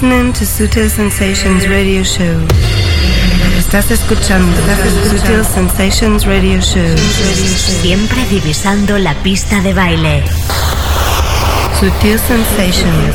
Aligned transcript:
listening 0.00 0.32
to 0.32 0.46
Sutil 0.46 0.88
Sensations 0.88 1.68
radio 1.68 2.02
show. 2.02 2.40
Estás 3.58 3.90
escuchando 3.90 4.56
Sutil 5.10 5.44
Sensations 5.44 6.24
radio 6.24 6.58
show. 6.62 6.96
Siempre 7.82 8.24
divisando 8.30 8.98
la 8.98 9.14
pista 9.22 9.60
de 9.60 9.74
baile. 9.74 10.24
Sutil 11.78 12.18
Sensations, 12.18 13.14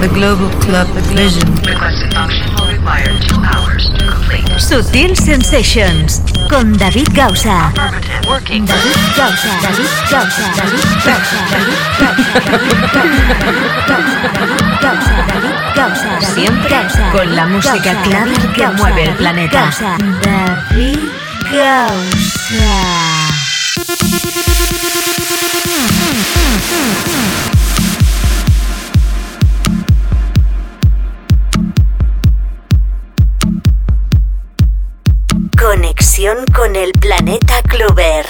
the 0.00 0.08
global 0.08 0.50
club 0.60 0.88
vision. 1.14 1.48
Sutil 4.60 5.16
Sensations 5.16 6.22
con 6.48 6.76
David 6.76 7.08
Gausa. 7.14 7.72
David 7.74 7.96
Gausa. 9.16 9.60
David 9.62 9.88
Gausa. 10.10 10.52
David 10.56 10.78
Gausa. 11.04 11.38
David 11.50 11.78
Gausa. 11.96 12.28
David 15.34 15.56
Gausa. 15.74 16.34
Siempre 16.34 16.76
con 17.12 17.34
la 17.34 17.46
música 17.46 18.02
clave 18.02 18.36
que 18.54 18.68
mueve 18.68 19.04
el 19.04 19.14
planeta. 19.14 19.70
David 20.22 20.98
Gausa. 21.50 22.80
Conexión 36.20 36.44
con 36.54 36.76
el 36.76 36.92
planeta 36.92 37.62
Clover. 37.62 38.26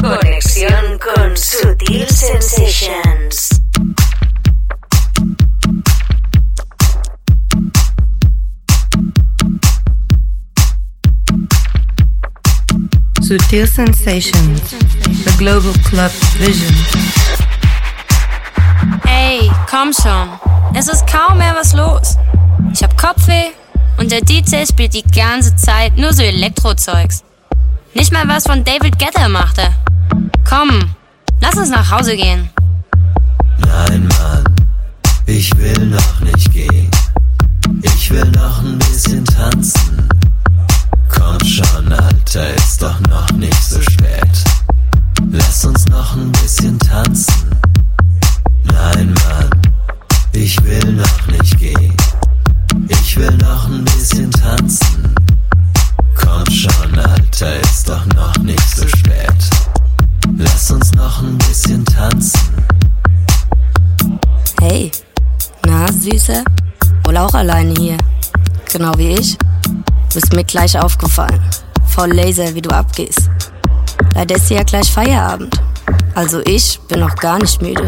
Conexión 0.00 0.98
con 0.98 1.36
Sutil 1.36 2.08
Sensations. 2.08 3.60
Sutil 13.20 13.68
Sensations, 13.68 14.70
the 14.70 15.34
global 15.36 15.74
club 15.90 16.10
vision. 16.38 16.74
Ey, 19.06 19.50
komm 19.70 19.92
schon. 19.92 20.30
Es 20.74 20.88
ist 20.88 21.06
kaum 21.06 21.36
mehr 21.36 21.54
was 21.54 21.74
los. 21.74 22.16
Ich 22.72 22.82
hab 22.82 22.96
Kopfweh 22.96 23.52
und 23.98 24.10
der 24.10 24.20
DJ 24.20 24.64
spielt 24.66 24.94
die 24.94 25.02
ganze 25.02 25.54
Zeit 25.56 25.96
nur 25.96 26.12
so 26.12 26.22
Elektrozeugs. 26.22 27.24
Nicht 27.94 28.12
mal 28.12 28.26
was 28.26 28.44
von 28.44 28.64
David 28.64 28.98
Guetta 28.98 29.28
machte. 29.28 29.62
Komm, 30.48 30.94
lass 31.40 31.56
uns 31.56 31.70
nach 31.70 31.90
Hause 31.90 32.16
gehen. 32.16 32.50
Nein, 33.58 34.08
Mann, 34.08 34.44
ich 35.26 35.54
will 35.56 35.86
noch 35.86 36.20
nicht 36.20 36.52
gehen. 36.52 36.90
Ich 37.82 38.10
will 38.10 38.24
noch 38.30 38.62
ein 38.62 38.78
bisschen 38.78 39.24
tanzen. 39.24 40.08
Komm 41.08 41.38
schon, 41.44 41.92
Alter, 41.92 42.54
ist 42.54 42.82
doch 42.82 42.98
noch 43.08 43.30
nicht 43.32 43.62
so 43.62 43.80
spät. 43.80 44.44
Lass 45.30 45.64
uns 45.64 45.86
noch 45.86 46.16
ein 46.16 46.32
bisschen 46.32 46.78
tanzen. 46.78 47.50
Nein, 48.64 49.14
Mann, 49.14 49.50
ich 50.32 50.62
will 50.64 50.92
noch 50.92 51.26
nicht 51.28 51.58
gehen. 51.58 51.94
Ich 53.12 53.18
will 53.18 53.36
noch 53.36 53.66
ein 53.66 53.84
bisschen 53.84 54.30
tanzen. 54.30 55.14
Komm 56.14 56.46
schon, 56.50 56.98
Alter, 56.98 57.60
ist 57.60 57.86
doch 57.86 58.06
noch 58.14 58.34
nicht 58.38 58.74
so 58.74 58.88
spät. 58.88 59.36
Lass 60.38 60.70
uns 60.70 60.94
noch 60.94 61.20
ein 61.22 61.36
bisschen 61.36 61.84
tanzen. 61.84 62.40
Hey, 64.62 64.90
na, 65.66 65.92
Süße? 65.92 66.42
Wohl 67.04 67.18
auch 67.18 67.34
alleine 67.34 67.74
hier. 67.78 67.98
Genau 68.72 68.96
wie 68.96 69.10
ich. 69.10 69.36
Bist 70.14 70.32
mir 70.32 70.44
gleich 70.44 70.78
aufgefallen. 70.78 71.42
Voll 71.88 72.14
laser, 72.14 72.54
wie 72.54 72.62
du 72.62 72.70
abgehst. 72.70 73.28
Leider 74.14 74.36
ist 74.36 74.48
ja 74.48 74.62
gleich 74.62 74.90
Feierabend. 74.90 75.54
Also 76.14 76.40
ich 76.46 76.80
bin 76.88 77.00
noch 77.00 77.14
gar 77.16 77.38
nicht 77.38 77.60
müde. 77.60 77.84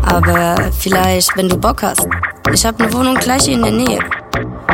Aber 0.00 0.72
vielleicht, 0.78 1.36
wenn 1.36 1.50
du 1.50 1.58
Bock 1.58 1.82
hast. 1.82 2.06
Ich 2.52 2.66
habe 2.66 2.82
eine 2.82 2.92
Wohnung 2.92 3.14
gleich 3.16 3.42
hier 3.42 3.54
in 3.54 3.62
der 3.62 3.72
Nähe. 3.72 3.98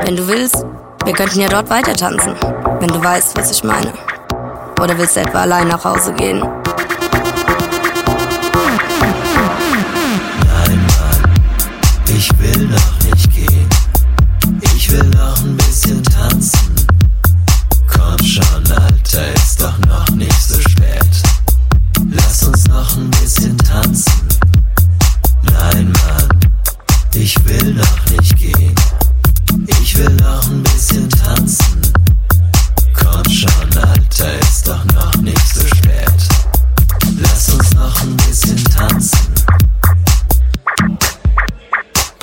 Wenn 0.05 0.17
du 0.17 0.27
willst, 0.27 0.65
wir 1.05 1.13
könnten 1.13 1.41
ja 1.41 1.49
dort 1.49 1.69
weiter 1.69 1.95
tanzen. 1.95 2.35
Wenn 2.81 2.89
du 2.89 3.03
weißt, 3.03 3.37
was 3.37 3.51
ich 3.51 3.65
meine. 3.65 3.93
Oder 4.81 4.97
willst 4.97 5.17
du 5.17 5.21
etwa 5.21 5.43
allein 5.43 5.69
nach 5.69 5.85
Hause 5.85 6.13
gehen? 6.15 6.43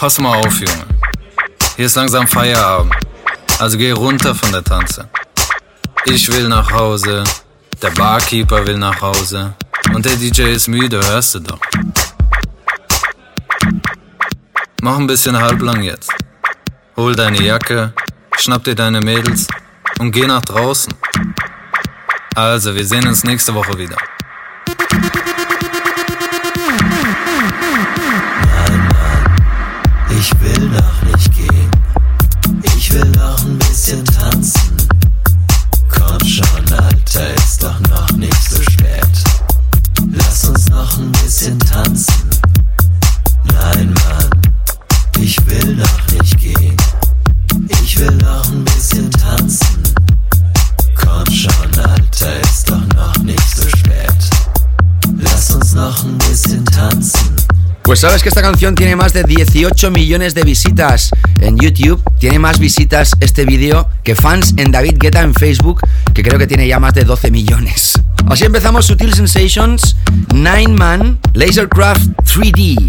Pass 0.04 0.20
mal 0.20 0.38
auf, 0.38 0.60
Junge. 0.60 0.86
Hier 1.78 1.86
ist 1.86 1.96
langsam 1.96 2.28
Feierabend. 2.28 2.94
Also 3.58 3.78
geh 3.78 3.92
runter 3.92 4.36
von 4.36 4.52
der 4.52 4.62
Tanze. 4.62 5.08
Ich 6.04 6.30
will 6.30 6.50
nach 6.50 6.70
Hause, 6.74 7.24
der 7.82 7.92
Barkeeper 7.92 8.68
will 8.68 8.78
nach 8.78 9.00
Hause 9.00 9.54
und 9.94 10.04
der 10.04 10.18
DJ 10.18 10.42
ist 10.52 10.68
müde, 10.68 11.00
hörst 11.08 11.36
du 11.36 11.40
doch. 11.40 11.62
Mach 14.82 14.98
ein 14.98 15.08
bisschen 15.08 15.42
halblang 15.42 15.82
jetzt. 15.84 16.12
Hol 16.98 17.16
deine 17.16 17.42
Jacke, 17.42 17.94
schnapp 18.38 18.66
dir 18.66 18.76
deine 18.76 19.00
Mädels 19.00 19.48
und 20.00 20.12
geh 20.12 20.28
nach 20.28 20.42
draußen. 20.42 20.94
Also, 22.36 22.76
wir 22.76 22.86
sehen 22.86 23.08
uns 23.08 23.24
nächste 23.24 23.56
Woche 23.56 23.78
wieder. 23.78 23.96
Pues 57.94 58.00
sabes 58.00 58.24
que 58.24 58.30
esta 58.30 58.42
canción 58.42 58.74
tiene 58.74 58.96
más 58.96 59.14
de 59.14 59.24
18 59.24 59.92
millones 59.92 60.34
de 60.34 60.42
visitas 60.42 61.12
en 61.40 61.60
YouTube. 61.60 62.02
Tiene 62.20 62.40
más 62.40 62.58
visitas 62.58 63.12
este 63.20 63.46
vídeo 63.46 63.88
que 64.02 64.16
fans 64.16 64.56
en 64.58 64.72
David 64.72 64.96
Guetta 64.98 65.22
en 65.22 65.36
Facebook, 65.36 65.80
que 66.12 66.24
creo 66.24 66.40
que 66.40 66.48
tiene 66.48 66.68
ya 66.68 66.80
más 66.80 66.96
de 66.96 67.04
12 67.04 67.30
millones. 67.30 67.94
Así 68.26 68.46
empezamos 68.46 68.88
Sutil 68.88 69.14
Sensations, 69.14 69.96
Nine 70.34 70.70
Man, 70.70 71.20
Lasercraft 71.36 72.02
3D. 72.24 72.84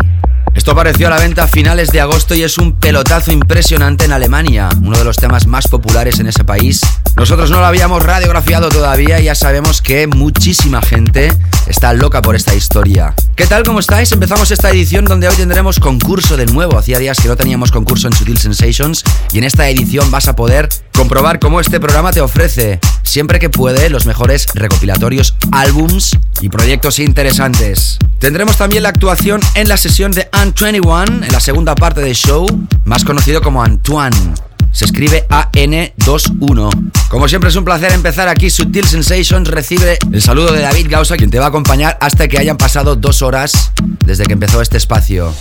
Esto 0.55 0.71
apareció 0.71 1.09
a 1.09 1.11
la 1.11 1.19
venta 1.19 1.45
a 1.45 1.49
finales 1.49 1.89
de 1.89 2.01
agosto 2.01 2.35
y 2.35 2.43
es 2.43 2.57
un 2.57 2.73
pelotazo 2.79 3.31
impresionante 3.31 4.07
en 4.07 4.13
Alemania, 4.13 4.71
uno 4.81 4.97
de 4.97 5.05
los 5.05 5.19
temas 5.19 5.47
más 5.47 5.69
populares 5.69 6.19
en 6.19 6.29
ese 6.29 6.45
país. 6.45 6.81
Nosotros 7.17 7.51
no 7.51 7.61
lo 7.61 7.67
habíamos 7.67 8.03
radiografiado 8.03 8.71
todavía 8.71 9.21
y 9.21 9.25
ya 9.25 9.35
sabemos 9.35 9.83
que 9.83 10.07
muchísima 10.07 10.81
gente 10.81 11.31
está 11.67 11.93
loca 11.93 12.23
por 12.23 12.37
esta 12.37 12.55
historia. 12.55 13.15
¿Qué 13.37 13.47
tal? 13.47 13.63
¿Cómo 13.65 13.81
estáis? 13.81 14.13
Empezamos 14.13 14.51
esta 14.51 14.71
edición 14.71 15.05
donde 15.05 15.29
hoy 15.29 15.35
tendremos 15.37 15.81
concurso 15.81 16.37
de 16.37 16.47
nuevo. 16.47 16.79
Hacía 16.79 16.99
días 16.99 17.19
que 17.21 17.29
no 17.29 17.37
teníamos 17.37 17.71
concurso 17.73 18.07
en 18.07 18.15
Sutil 18.15 18.39
Sensations 18.39 19.03
y 19.33 19.39
en 19.39 19.45
esta 19.45 19.69
edición 19.69 20.11
vas 20.11 20.29
a 20.29 20.37
poder 20.37 20.69
comprobar 20.97 21.39
cómo 21.39 21.61
este 21.61 21.81
programa 21.81 22.13
te 22.13 22.21
ofrece, 22.21 22.81
siempre 23.03 23.39
que 23.39 23.51
puede, 23.51 23.91
los 23.91 24.07
mejores 24.07 24.47
recopilatorios, 24.55 25.37
álbums 25.53 26.17
y 26.41 26.49
proyectos 26.49 26.99
interesantes. 26.99 27.99
Tendremos 28.19 28.57
también 28.57 28.85
la 28.85 28.91
actuación 28.91 29.41
en 29.55 29.69
la 29.69 29.77
sesión 29.77 30.13
de 30.13 30.31
An21 30.31 31.27
en 31.27 31.33
la 31.33 31.41
segunda 31.41 31.75
parte 31.75 32.01
del 32.01 32.15
show, 32.15 32.47
más 32.85 33.05
conocido 33.05 33.43
como 33.43 33.63
Antoine. 33.63 34.35
Se 34.73 34.85
escribe 34.85 35.27
AN21. 35.29 36.93
Como 37.09 37.29
siempre 37.29 37.51
es 37.51 37.57
un 37.57 37.65
placer 37.65 37.93
empezar 37.93 38.29
aquí 38.29 38.51
Sutil 38.51 38.87
Sensations. 38.87 39.49
Recibe 39.49 39.99
el 40.13 40.23
saludo 40.23 40.53
de 40.53 40.61
David 40.61 40.87
Gausa, 40.91 41.17
quien 41.17 41.31
te 41.31 41.39
va 41.39 41.47
a 41.47 41.49
acompañar 41.49 41.97
hasta 42.01 42.29
que 42.29 42.39
hayan 42.39 42.57
pasado 42.57 42.97
dos 42.97 43.23
horas 43.23 43.73
desde 44.05 44.25
que 44.25 44.33
empezó 44.33 44.61
este 44.61 44.77
espacio. 44.77 45.33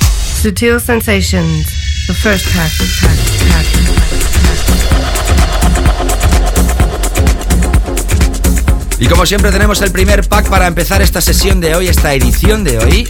Sutil 0.41 0.79
Sensations, 0.79 1.67
The 2.07 2.13
first 2.13 2.45
pack, 2.53 2.71
Y 8.99 9.07
como 9.07 9.25
siempre 9.25 9.51
tenemos 9.51 9.81
el 9.81 9.91
primer 9.91 10.27
pack 10.27 10.47
para 10.47 10.65
empezar 10.65 11.01
esta 11.01 11.19
sesión 11.19 11.59
de 11.59 11.75
hoy, 11.75 11.89
esta 11.89 12.13
edición 12.13 12.63
de 12.63 12.77
hoy. 12.77 13.09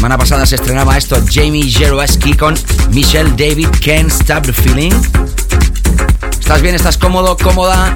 Semana 0.00 0.16
pasada 0.16 0.46
se 0.46 0.54
estrenaba 0.54 0.96
esto 0.96 1.22
Jamie 1.30 1.70
Jeroeski 1.70 2.32
con 2.32 2.54
Michelle 2.90 3.32
David 3.32 3.68
Can't 3.84 4.10
Stop 4.10 4.46
the 4.46 4.52
Feeling. 4.54 4.92
¿Estás 6.40 6.62
bien? 6.62 6.74
¿Estás 6.74 6.96
cómodo? 6.96 7.36
¿Cómoda? 7.36 7.94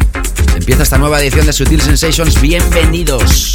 Empieza 0.54 0.82
esta 0.82 0.98
nueva 0.98 1.18
edición 1.22 1.46
de 1.46 1.54
Sutil 1.54 1.80
Sensations. 1.80 2.38
Bienvenidos. 2.42 3.54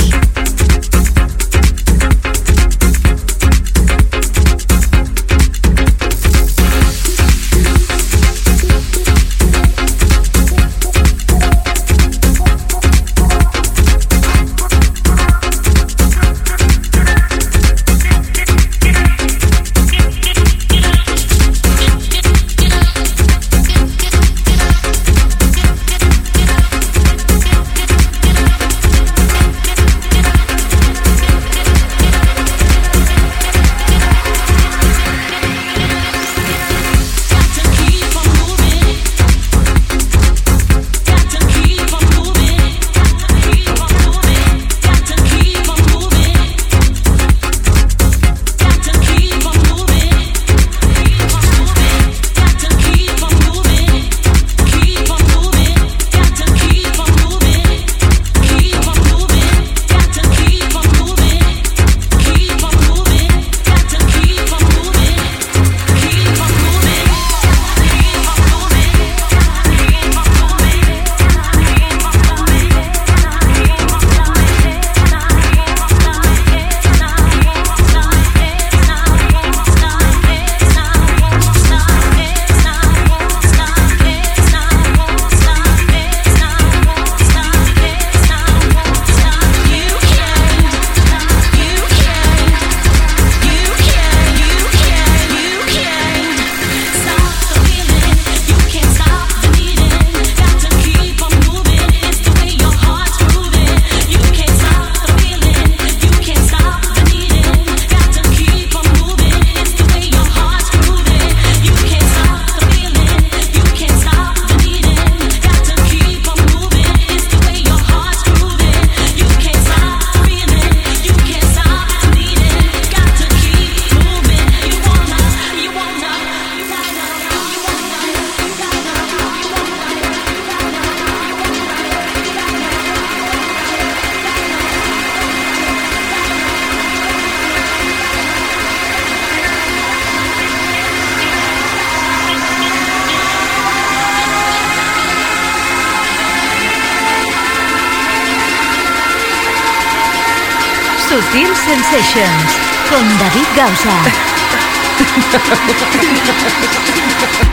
Con 152.11 153.05
David 153.19 153.45
Gausa. 153.55 153.93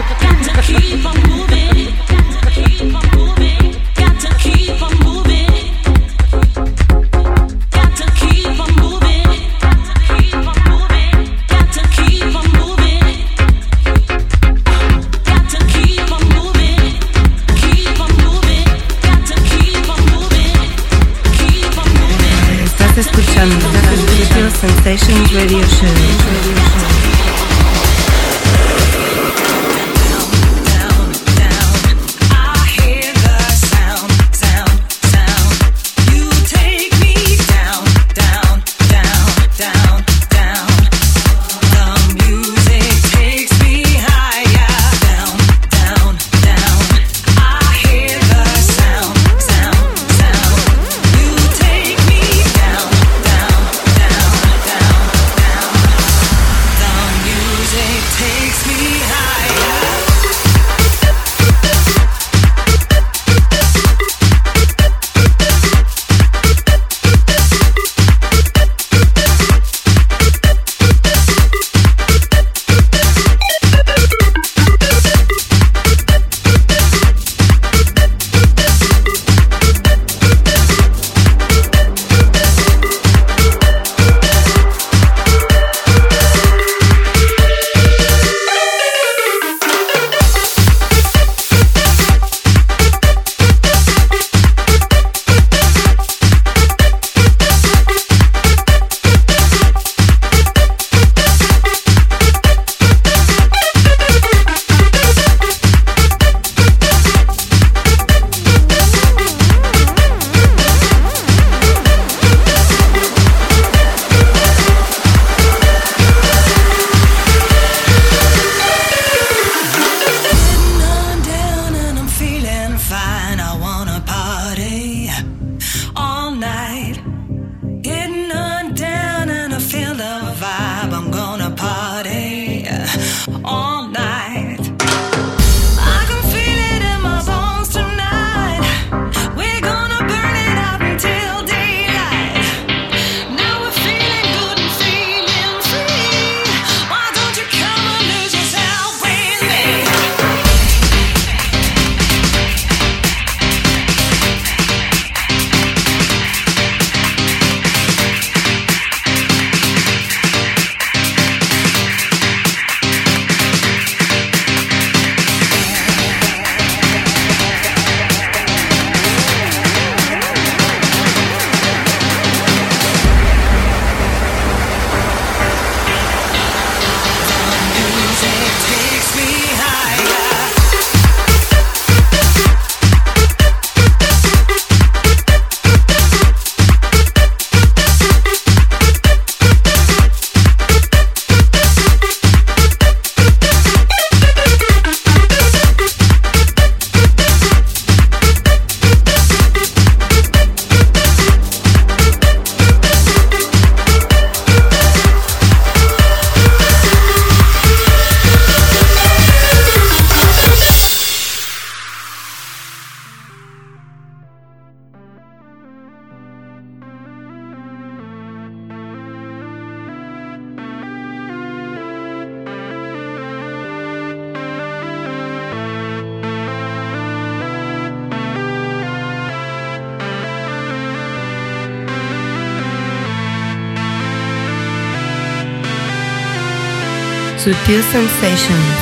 Sutil 237.71 237.83
Sensations, 237.93 238.81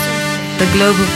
the 0.59 0.67
Global 0.73 1.08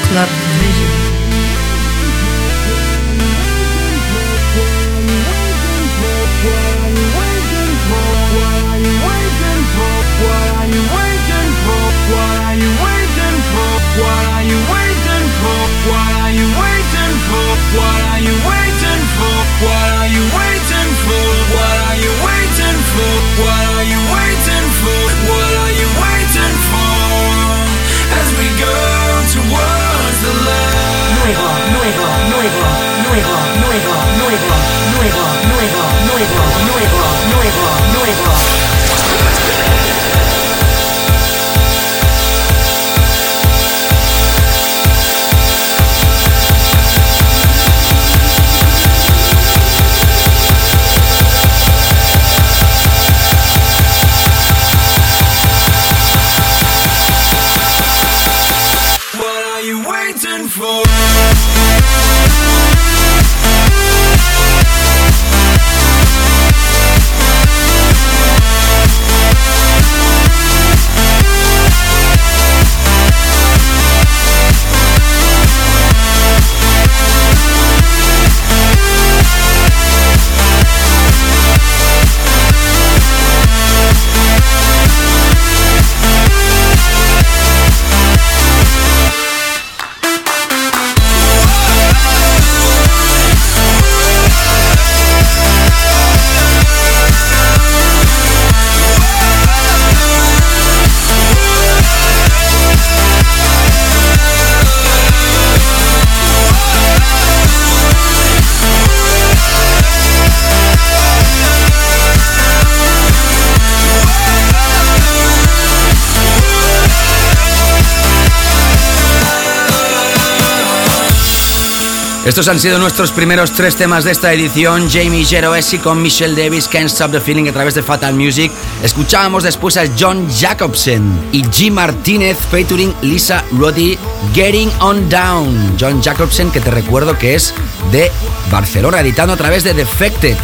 Estos 122.24 122.46
han 122.46 122.60
sido 122.60 122.78
nuestros 122.78 123.10
primeros 123.10 123.52
tres 123.52 123.74
temas 123.74 124.04
de 124.04 124.12
esta 124.12 124.32
edición. 124.32 124.88
Jamie 124.88 125.24
Geroesi 125.24 125.78
con 125.78 126.00
Michelle 126.00 126.40
Davis, 126.40 126.68
Can't 126.68 126.86
Stop 126.86 127.10
the 127.10 127.20
Feeling 127.20 127.48
a 127.48 127.52
través 127.52 127.74
de 127.74 127.82
Fatal 127.82 128.14
Music. 128.14 128.52
Escuchábamos 128.84 129.42
después 129.42 129.76
a 129.76 129.86
John 129.98 130.28
Jacobson 130.30 131.20
y 131.32 131.42
G. 131.42 131.72
Martínez 131.72 132.38
featuring 132.48 132.94
Lisa 133.02 133.44
Roddy, 133.50 133.98
Getting 134.32 134.70
On 134.78 135.08
Down. 135.08 135.76
John 135.80 136.00
Jacobson, 136.00 136.52
que 136.52 136.60
te 136.60 136.70
recuerdo 136.70 137.18
que 137.18 137.34
es 137.34 137.54
de 137.90 138.12
Barcelona, 138.52 139.00
editando 139.00 139.34
a 139.34 139.36
través 139.36 139.64
de 139.64 139.74
Defected, 139.74 140.36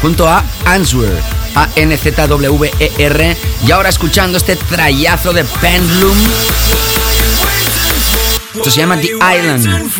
junto 0.00 0.28
a 0.28 0.44
Answer. 0.64 1.10
A-N-Z-W-E-R. 1.56 3.36
Y 3.66 3.70
ahora 3.72 3.88
escuchando 3.88 4.38
este 4.38 4.54
trayazo 4.54 5.32
de 5.32 5.42
Pendulum. 5.42 6.16
Esto 8.54 8.70
se 8.70 8.80
llama 8.80 8.96
The 9.00 9.08
Island. 9.08 9.90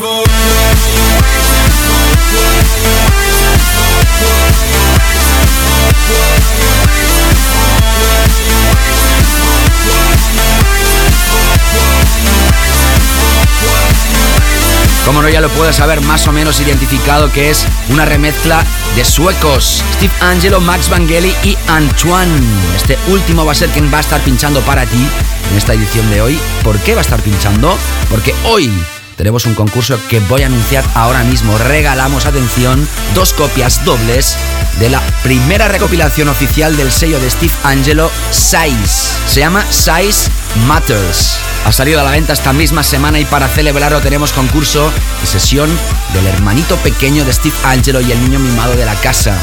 Como 15.06 15.22
no, 15.22 15.28
ya 15.28 15.40
lo 15.40 15.48
puedes 15.50 15.78
haber 15.78 16.00
más 16.00 16.26
o 16.26 16.32
menos 16.32 16.60
identificado 16.60 17.30
que 17.30 17.48
es 17.48 17.64
una 17.90 18.04
remezcla 18.04 18.64
de 18.96 19.04
suecos. 19.04 19.84
Steve 19.94 20.12
Angelo, 20.20 20.60
Max 20.60 20.88
Vangeli 20.90 21.32
y 21.44 21.56
Antoine. 21.68 22.34
Este 22.74 22.98
último 23.06 23.46
va 23.46 23.52
a 23.52 23.54
ser 23.54 23.70
quien 23.70 23.90
va 23.92 23.98
a 23.98 24.00
estar 24.00 24.20
pinchando 24.22 24.60
para 24.62 24.84
ti 24.84 25.08
en 25.52 25.56
esta 25.56 25.74
edición 25.74 26.10
de 26.10 26.22
hoy. 26.22 26.40
¿Por 26.64 26.76
qué 26.80 26.94
va 26.94 27.00
a 27.00 27.02
estar 27.02 27.20
pinchando? 27.22 27.78
Porque 28.10 28.34
hoy 28.46 28.68
tenemos 29.16 29.46
un 29.46 29.54
concurso 29.54 29.96
que 30.08 30.18
voy 30.18 30.42
a 30.42 30.46
anunciar 30.46 30.84
ahora 30.94 31.22
mismo. 31.22 31.56
Regalamos, 31.56 32.26
atención, 32.26 32.86
dos 33.14 33.32
copias 33.32 33.84
dobles 33.84 34.36
de 34.80 34.90
la 34.90 35.00
primera 35.22 35.68
recopilación 35.68 36.28
oficial 36.28 36.76
del 36.76 36.90
sello 36.90 37.20
de 37.20 37.30
Steve 37.30 37.54
Angelo, 37.62 38.10
Size. 38.32 39.14
Se 39.28 39.38
llama 39.38 39.64
Size 39.70 40.30
Matters. 40.66 41.55
Ha 41.66 41.72
salido 41.72 42.00
a 42.00 42.04
la 42.04 42.12
venta 42.12 42.32
esta 42.32 42.52
misma 42.52 42.84
semana 42.84 43.18
y 43.18 43.24
para 43.24 43.48
celebrarlo 43.48 44.00
tenemos 44.00 44.32
concurso 44.32 44.92
y 45.20 45.26
sesión 45.26 45.68
del 46.14 46.24
hermanito 46.28 46.76
pequeño 46.76 47.24
de 47.24 47.32
Steve 47.32 47.56
Angelo 47.64 48.00
y 48.00 48.12
el 48.12 48.20
niño 48.20 48.38
mimado 48.38 48.76
de 48.76 48.84
la 48.84 48.94
casa. 48.94 49.36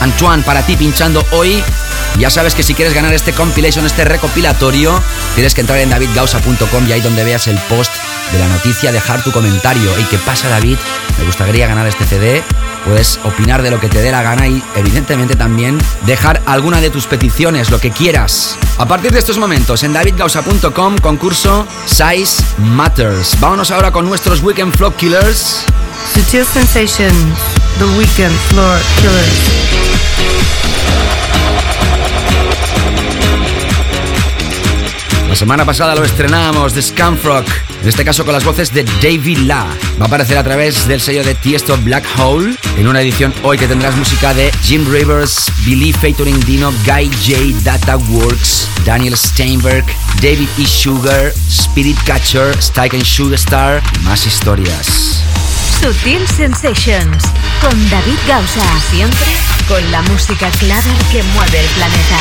Antoine, 0.00 0.42
para 0.42 0.66
ti 0.66 0.76
pinchando 0.76 1.24
hoy. 1.30 1.62
Ya 2.18 2.30
sabes 2.30 2.56
que 2.56 2.64
si 2.64 2.74
quieres 2.74 2.94
ganar 2.94 3.14
este 3.14 3.32
compilation, 3.32 3.86
este 3.86 4.04
recopilatorio, 4.04 5.00
tienes 5.36 5.54
que 5.54 5.60
entrar 5.60 5.78
en 5.78 5.90
davidgausa.com 5.90 6.88
y 6.88 6.92
ahí 6.92 7.00
donde 7.00 7.22
veas 7.22 7.46
el 7.46 7.58
post 7.68 7.92
de 8.32 8.38
la 8.38 8.48
noticia, 8.48 8.92
dejar 8.92 9.22
tu 9.22 9.32
comentario. 9.32 9.90
¿Y 9.98 10.04
qué 10.04 10.18
pasa, 10.18 10.48
David? 10.48 10.76
Me 11.18 11.24
gustaría 11.24 11.66
ganar 11.66 11.86
este 11.86 12.04
CD. 12.04 12.42
Puedes 12.84 13.18
opinar 13.24 13.62
de 13.62 13.70
lo 13.70 13.80
que 13.80 13.88
te 13.88 14.00
dé 14.00 14.10
la 14.10 14.22
gana 14.22 14.46
y, 14.46 14.62
evidentemente, 14.76 15.36
también 15.36 15.78
dejar 16.06 16.42
alguna 16.46 16.80
de 16.80 16.90
tus 16.90 17.06
peticiones, 17.06 17.70
lo 17.70 17.80
que 17.80 17.90
quieras. 17.90 18.56
A 18.78 18.86
partir 18.86 19.12
de 19.12 19.18
estos 19.18 19.38
momentos, 19.38 19.82
en 19.82 19.92
davidgausa.com, 19.92 20.98
concurso 20.98 21.66
Size 21.86 22.42
Matters. 22.58 23.38
Vámonos 23.40 23.70
ahora 23.70 23.90
con 23.90 24.06
nuestros 24.06 24.42
Weekend 24.42 24.76
Floor 24.76 24.94
Killers. 24.94 25.64
Sutil 26.14 26.44
Sensations, 26.44 27.38
The 27.78 27.84
Weekend 27.98 28.36
Floor 28.48 28.78
Killers. 29.00 29.58
La 35.28 35.36
semana 35.36 35.66
pasada 35.66 35.94
lo 35.94 36.04
estrenábamos 36.04 36.72
de 36.72 36.80
Scamfrock, 36.80 37.46
en 37.82 37.88
este 37.88 38.04
caso 38.04 38.24
con 38.24 38.34
las 38.34 38.44
voces 38.44 38.72
de 38.72 38.84
David 39.02 39.38
La. 39.38 39.66
Va 40.00 40.04
a 40.04 40.06
aparecer 40.06 40.36
a 40.38 40.44
través 40.44 40.86
del 40.88 41.00
sello 41.00 41.24
de 41.24 41.34
Tiesto 41.34 41.76
Black 41.78 42.04
Hole, 42.18 42.54
en 42.76 42.88
una 42.88 43.00
edición 43.00 43.34
hoy 43.42 43.58
que 43.58 43.66
tendrás 43.66 43.96
música 43.96 44.34
de 44.34 44.50
Jim 44.62 44.84
Rivers, 44.90 45.50
Billy 45.64 45.92
Featuring 45.92 46.40
Dino, 46.40 46.72
Guy 46.84 47.10
J, 47.26 47.62
Data 47.62 47.96
Works, 47.96 48.68
Daniel 48.84 49.16
Steinberg, 49.16 49.84
David 50.20 50.48
E. 50.58 50.66
Sugar, 50.66 51.32
Spirit 51.48 51.98
Catcher, 52.04 52.56
Stike 52.60 52.96
and 52.96 53.04
Sugarstar 53.04 53.82
y 53.94 54.04
más 54.04 54.26
historias. 54.26 55.22
Sutil 55.80 56.26
Sensations 56.26 57.24
con 57.60 57.90
David 57.90 58.18
Gausa. 58.26 58.62
Siempre 58.90 59.26
con 59.68 59.90
la 59.92 60.02
música 60.02 60.50
clave 60.58 60.90
que 61.12 61.22
mueve 61.22 61.60
el 61.60 61.66
planeta. 61.66 62.18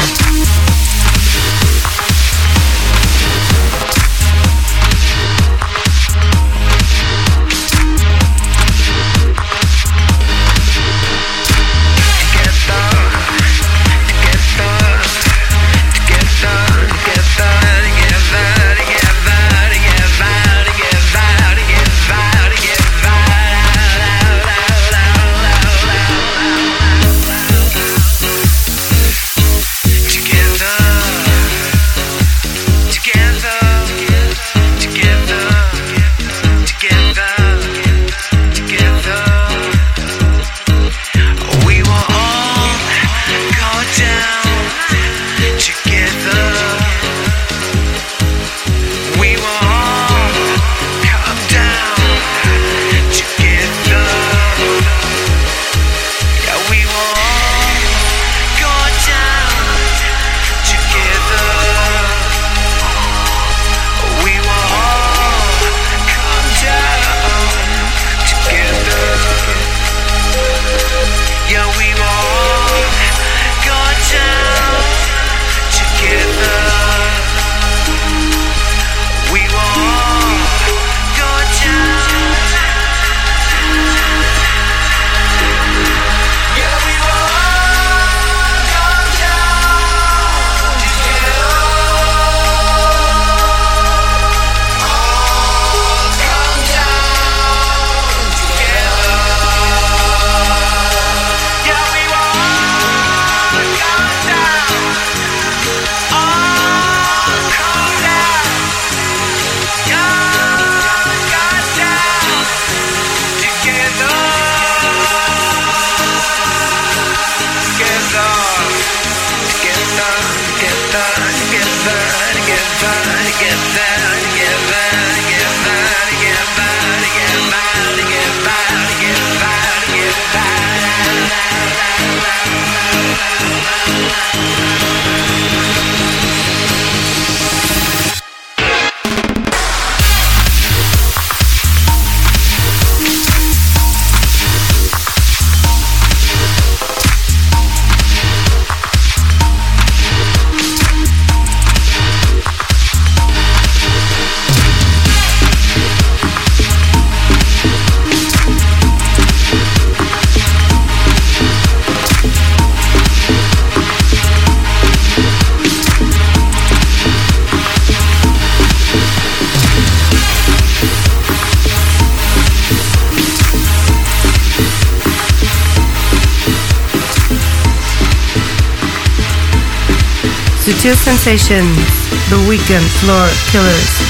The 181.27 182.45
Weekend 182.47 182.85
Floor 183.01 183.27
Killers. 183.51 184.06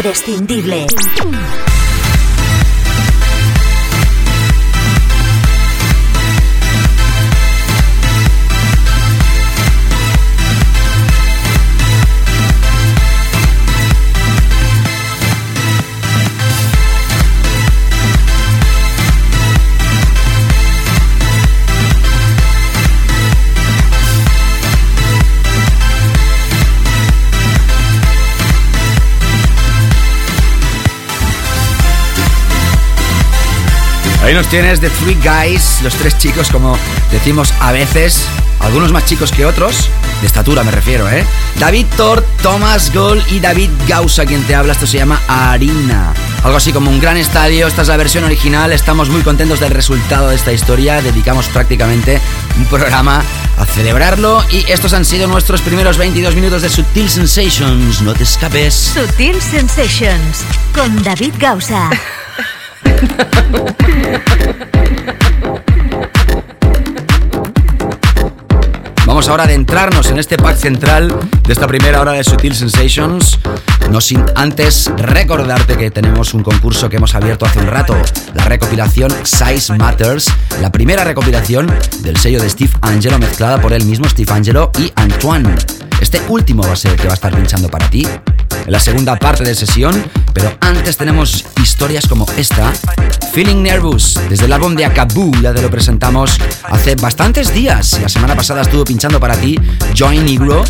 Imprescindible, 0.00 0.86
nos 34.40 34.48
tienes 34.48 34.80
The 34.80 34.88
Three 34.88 35.18
Guys, 35.22 35.82
los 35.82 35.94
tres 35.96 36.16
chicos, 36.16 36.48
como 36.48 36.78
decimos 37.12 37.52
a 37.60 37.72
veces, 37.72 38.24
algunos 38.60 38.90
más 38.90 39.04
chicos 39.04 39.32
que 39.32 39.44
otros, 39.44 39.90
de 40.22 40.26
estatura 40.26 40.64
me 40.64 40.70
refiero, 40.70 41.06
¿eh? 41.10 41.26
David 41.58 41.84
Thor, 41.94 42.24
Thomas 42.42 42.90
Gold 42.94 43.22
y 43.30 43.40
David 43.40 43.68
Gausa, 43.86 44.24
quien 44.24 44.42
te 44.44 44.54
habla, 44.54 44.72
esto 44.72 44.86
se 44.86 44.96
llama 44.96 45.20
Harina. 45.28 46.14
Algo 46.42 46.56
así 46.56 46.72
como 46.72 46.90
un 46.90 47.00
gran 47.00 47.18
estadio, 47.18 47.66
esta 47.66 47.82
es 47.82 47.88
la 47.88 47.98
versión 47.98 48.24
original, 48.24 48.72
estamos 48.72 49.10
muy 49.10 49.20
contentos 49.20 49.60
del 49.60 49.72
resultado 49.72 50.30
de 50.30 50.36
esta 50.36 50.54
historia, 50.54 51.02
dedicamos 51.02 51.46
prácticamente 51.48 52.18
un 52.56 52.64
programa 52.64 53.22
a 53.58 53.66
celebrarlo 53.66 54.42
y 54.50 54.64
estos 54.72 54.94
han 54.94 55.04
sido 55.04 55.28
nuestros 55.28 55.60
primeros 55.60 55.98
22 55.98 56.34
minutos 56.34 56.62
de 56.62 56.70
Sutil 56.70 57.10
Sensations, 57.10 58.00
no 58.00 58.14
te 58.14 58.22
escapes. 58.22 58.74
Sutil 58.94 59.38
Sensations, 59.42 60.44
con 60.74 61.02
David 61.02 61.34
Gausa. 61.38 61.90
ahora 69.30 69.44
adentrarnos 69.44 70.10
en 70.10 70.18
este 70.18 70.36
pack 70.36 70.56
central 70.56 71.16
de 71.46 71.52
esta 71.52 71.68
primera 71.68 72.00
hora 72.00 72.12
de 72.12 72.24
Sutil 72.24 72.52
Sensations. 72.52 73.38
No 73.88 74.00
sin 74.00 74.24
antes 74.34 74.90
recordarte 74.96 75.76
que 75.76 75.92
tenemos 75.92 76.34
un 76.34 76.42
concurso 76.42 76.88
que 76.88 76.96
hemos 76.96 77.14
abierto 77.14 77.46
hace 77.46 77.60
un 77.60 77.68
rato, 77.68 77.96
la 78.34 78.44
recopilación 78.44 79.12
Size 79.22 79.74
Matters, 79.78 80.32
la 80.60 80.72
primera 80.72 81.04
recopilación 81.04 81.72
del 82.00 82.16
sello 82.16 82.42
de 82.42 82.50
Steve 82.50 82.72
Angelo 82.82 83.20
mezclada 83.20 83.60
por 83.60 83.72
él 83.72 83.84
mismo, 83.84 84.08
Steve 84.08 84.32
Angelo 84.32 84.72
y 84.78 84.92
Antoine. 84.96 85.54
Este 86.00 86.20
último 86.28 86.64
va 86.64 86.72
a 86.72 86.76
ser 86.76 86.92
el 86.92 86.96
que 86.96 87.06
va 87.06 87.12
a 87.12 87.14
estar 87.14 87.32
pinchando 87.32 87.68
para 87.68 87.88
ti 87.88 88.08
en 88.66 88.72
la 88.72 88.80
segunda 88.80 89.16
parte 89.16 89.44
de 89.44 89.54
sesión, 89.54 90.04
pero 90.32 90.56
antes 90.60 90.96
tenemos 90.96 91.44
historias 91.62 92.08
como 92.08 92.26
esta, 92.36 92.72
Feeling 93.32 93.62
Nervous, 93.62 94.18
desde 94.28 94.46
el 94.46 94.52
álbum 94.52 94.74
de 94.74 94.84
Akabu, 94.84 95.30
ya 95.40 95.54
te 95.54 95.62
lo 95.62 95.70
presentamos 95.70 96.36
hace 96.64 96.96
bastantes 96.96 97.54
días. 97.54 98.00
La 98.02 98.08
semana 98.08 98.34
pasada 98.34 98.62
estuvo 98.62 98.84
pinchando 98.84 99.20
para 99.20 99.36
ti 99.36 99.56
Join 99.96 100.24
Negro, 100.24 100.64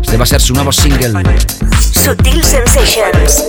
este 0.00 0.16
va 0.16 0.24
a 0.24 0.26
ser 0.26 0.40
su 0.40 0.54
nuevo 0.54 0.72
single. 0.72 1.12
Sutil 1.78 2.42
Sensations. 2.42 3.44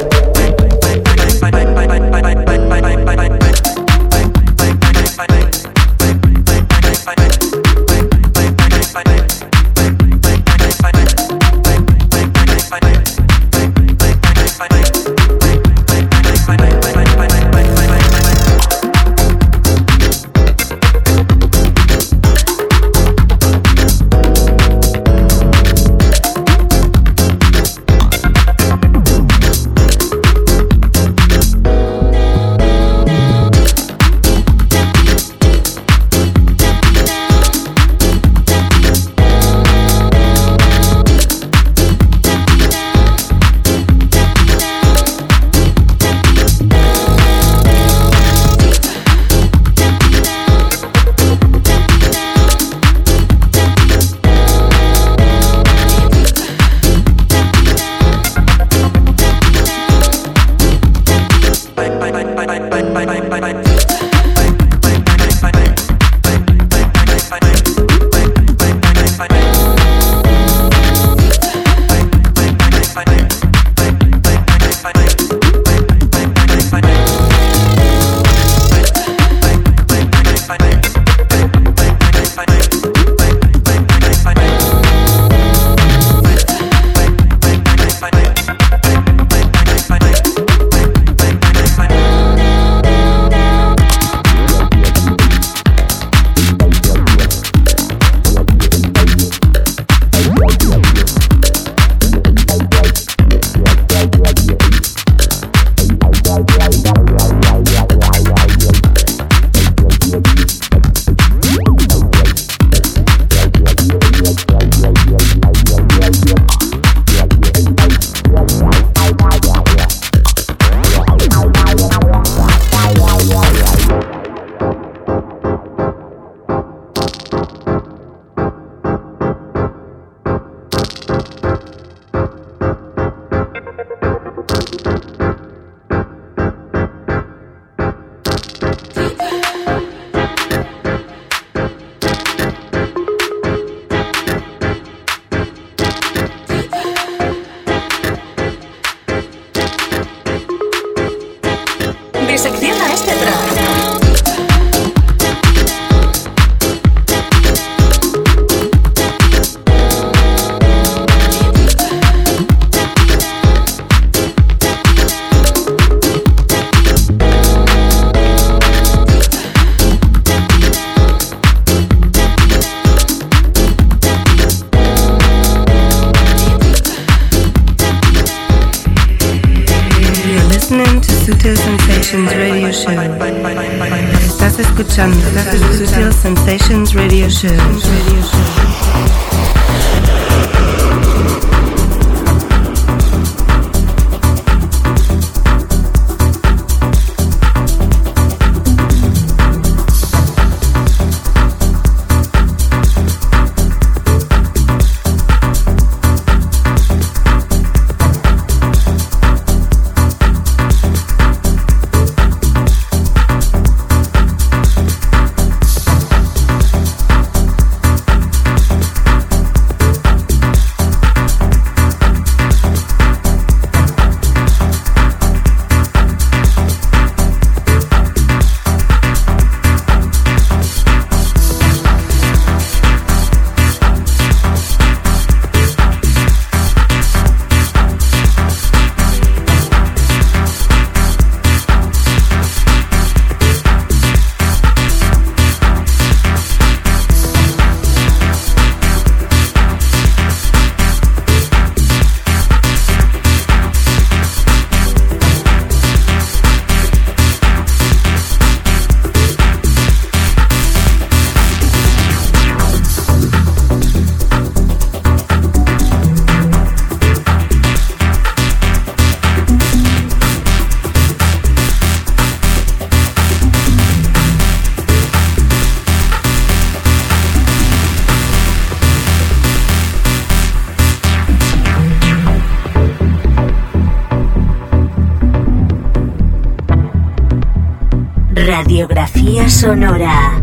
Radiografía 289.59 290.36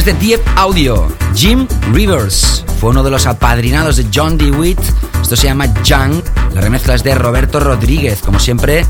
sonora. 0.00 0.04
de 0.04 0.26
Deep 0.26 0.40
Audio, 0.56 1.08
Jim 1.34 1.66
Rivers 1.92 2.64
fue 2.80 2.90
uno 2.90 3.02
de 3.02 3.10
los 3.10 3.26
apadrinados 3.26 3.96
de 3.96 4.06
John 4.12 4.38
DeWitt. 4.38 4.80
Esto 5.20 5.36
se 5.36 5.46
llama 5.46 5.66
Young. 5.82 6.22
La 6.54 6.60
remezcla 6.60 6.94
es 6.94 7.02
de 7.02 7.14
Roberto 7.14 7.60
Rodríguez. 7.60 8.20
Como 8.20 8.38
siempre, 8.38 8.86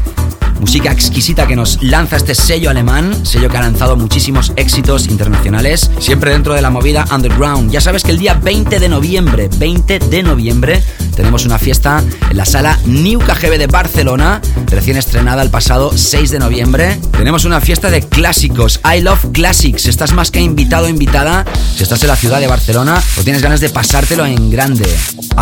Música 0.61 0.93
exquisita 0.93 1.47
que 1.47 1.57
nos 1.57 1.83
lanza 1.83 2.17
este 2.17 2.35
sello 2.35 2.69
alemán, 2.69 3.25
sello 3.25 3.49
que 3.49 3.57
ha 3.57 3.63
lanzado 3.63 3.97
muchísimos 3.97 4.53
éxitos 4.57 5.07
internacionales, 5.07 5.91
siempre 6.01 6.33
dentro 6.33 6.53
de 6.53 6.61
la 6.61 6.69
movida 6.69 7.07
underground. 7.11 7.71
Ya 7.71 7.81
sabes 7.81 8.03
que 8.03 8.11
el 8.11 8.19
día 8.19 8.35
20 8.35 8.79
de 8.79 8.89
noviembre, 8.91 9.49
20 9.57 9.99
de 9.99 10.23
noviembre, 10.23 10.85
tenemos 11.17 11.47
una 11.47 11.59
fiesta 11.59 12.05
en 12.31 12.37
la 12.37 12.45
sala 12.45 12.79
New 12.85 13.21
KGB 13.21 13.57
de 13.57 13.69
Barcelona, 13.69 14.43
recién 14.71 14.97
estrenada 14.97 15.43
el 15.43 15.51
pasado 15.51 15.93
6 15.97 16.31
de 16.31 16.39
noviembre. 16.39 16.99
Tenemos 17.17 17.45
una 17.45 17.61
fiesta 17.61 17.91
de 17.91 18.03
clásicos, 18.03 18.81
I 18.85 19.01
Love 19.01 19.33
Classics. 19.33 19.87
Estás 19.87 20.13
más 20.13 20.31
que 20.31 20.41
invitado 20.41 20.87
o 20.87 20.89
invitada 20.89 21.45
si 21.77 21.83
estás 21.83 22.03
en 22.03 22.09
la 22.09 22.17
ciudad 22.17 22.41
de 22.41 22.47
Barcelona 22.47 23.03
o 23.19 23.23
tienes 23.23 23.43
ganas 23.43 23.61
de 23.61 23.69
pasártelo 23.69 24.25
en 24.27 24.51
grande. 24.51 24.89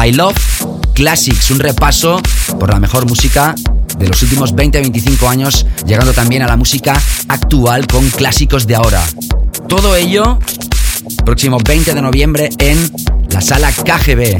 I 0.02 0.12
Love 0.12 0.36
Classics, 0.94 1.50
un 1.50 1.58
repaso 1.58 2.20
por 2.58 2.72
la 2.72 2.80
mejor 2.80 3.06
música 3.06 3.54
de 3.98 4.08
los 4.08 4.22
últimos 4.22 4.54
20-25 4.54 5.28
años, 5.28 5.66
llegando 5.86 6.12
también 6.12 6.42
a 6.42 6.46
la 6.46 6.56
música 6.56 7.00
actual 7.28 7.86
con 7.86 8.08
clásicos 8.10 8.66
de 8.66 8.76
ahora. 8.76 9.02
Todo 9.68 9.94
ello 9.94 10.38
próximo 11.24 11.58
20 11.62 11.94
de 11.94 12.02
noviembre 12.02 12.48
en 12.58 12.90
la 13.30 13.40
sala 13.40 13.70
KGB 13.70 14.38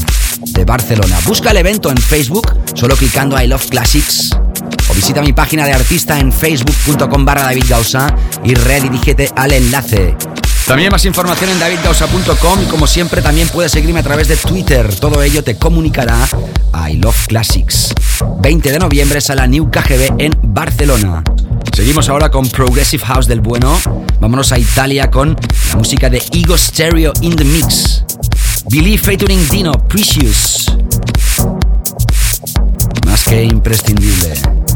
de 0.52 0.64
Barcelona. 0.64 1.18
Busca 1.26 1.50
el 1.50 1.58
evento 1.58 1.90
en 1.90 1.98
Facebook 1.98 2.46
solo 2.74 2.96
clicando 2.96 3.40
I 3.40 3.46
Love 3.46 3.68
Classics 3.68 4.30
visita 4.98 5.22
mi 5.22 5.32
página 5.32 5.64
de 5.64 5.72
artista 5.72 6.18
en 6.18 6.32
facebook.com 6.32 7.24
barra 7.24 7.44
David 7.44 7.66
y 8.42 8.54
redirígete 8.54 9.30
al 9.36 9.52
enlace. 9.52 10.16
También 10.66 10.90
más 10.90 11.04
información 11.04 11.50
en 11.50 11.60
davidgausa.com 11.60 12.62
y 12.64 12.66
como 12.66 12.88
siempre 12.88 13.22
también 13.22 13.46
puedes 13.46 13.70
seguirme 13.70 14.00
a 14.00 14.02
través 14.02 14.26
de 14.26 14.36
Twitter. 14.36 14.92
Todo 14.96 15.22
ello 15.22 15.44
te 15.44 15.56
comunicará 15.56 16.28
I 16.90 16.96
Love 16.96 17.28
Classics. 17.28 17.94
20 18.40 18.72
de 18.72 18.78
noviembre 18.80 19.20
sala 19.20 19.46
New 19.46 19.70
KGB 19.70 20.14
en 20.18 20.36
Barcelona. 20.42 21.22
Seguimos 21.72 22.08
ahora 22.08 22.28
con 22.28 22.48
Progressive 22.48 23.04
House 23.06 23.28
del 23.28 23.40
bueno. 23.40 23.78
Vámonos 24.18 24.50
a 24.50 24.58
Italia 24.58 25.12
con 25.12 25.36
la 25.70 25.76
música 25.76 26.10
de 26.10 26.20
Ego 26.32 26.58
Stereo 26.58 27.12
in 27.20 27.36
the 27.36 27.44
Mix. 27.44 28.02
Believe 28.68 28.98
featuring 28.98 29.48
Dino 29.48 29.70
Precious. 29.74 30.66
Más 33.06 33.22
que 33.22 33.44
imprescindible. 33.44 34.67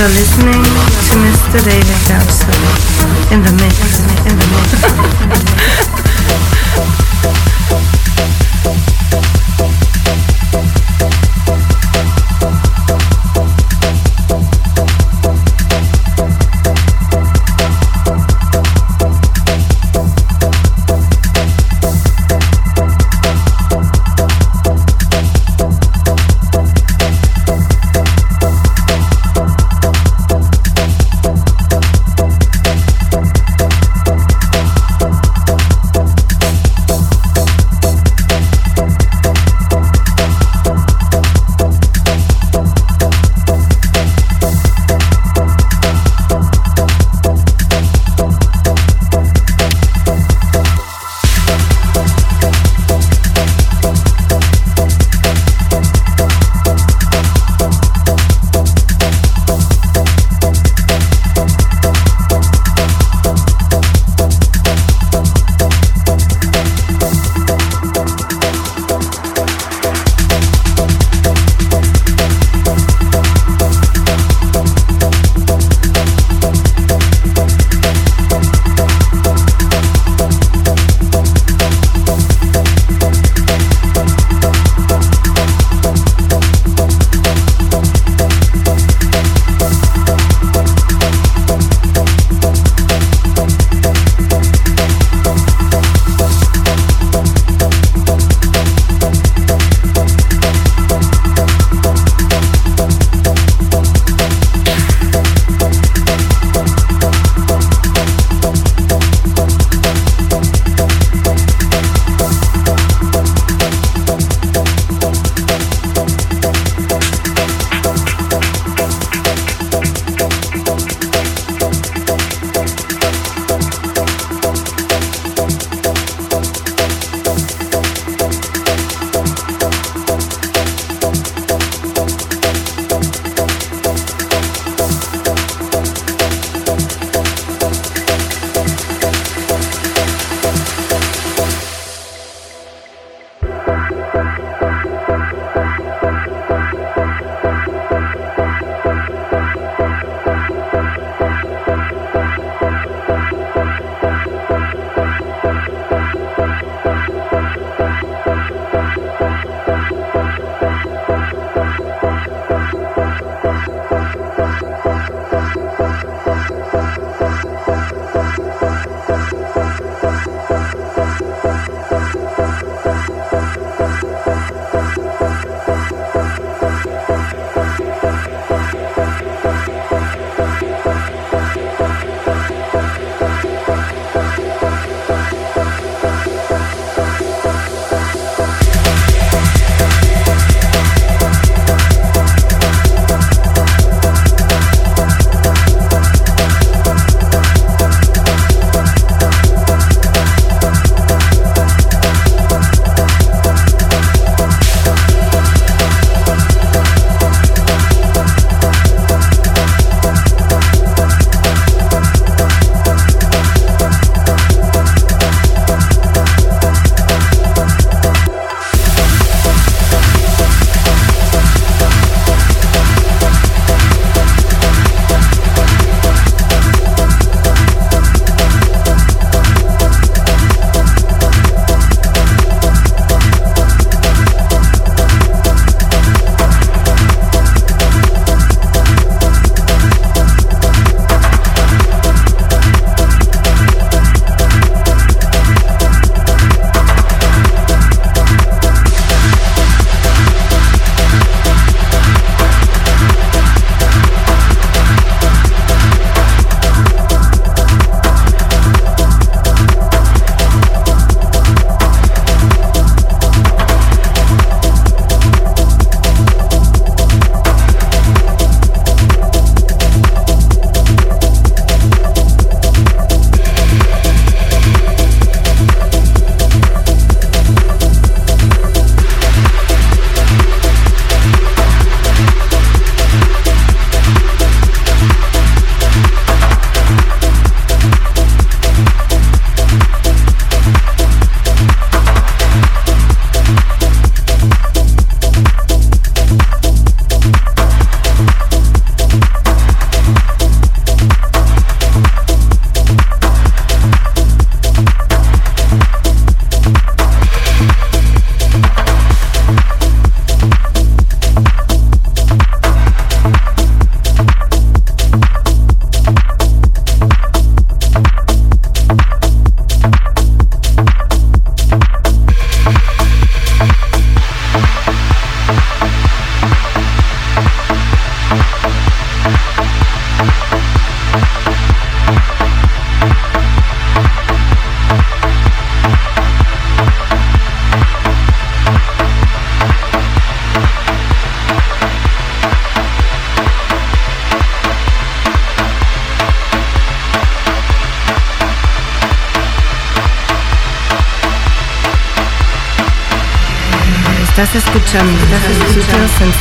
You're 0.00 0.08
listening 0.08 0.39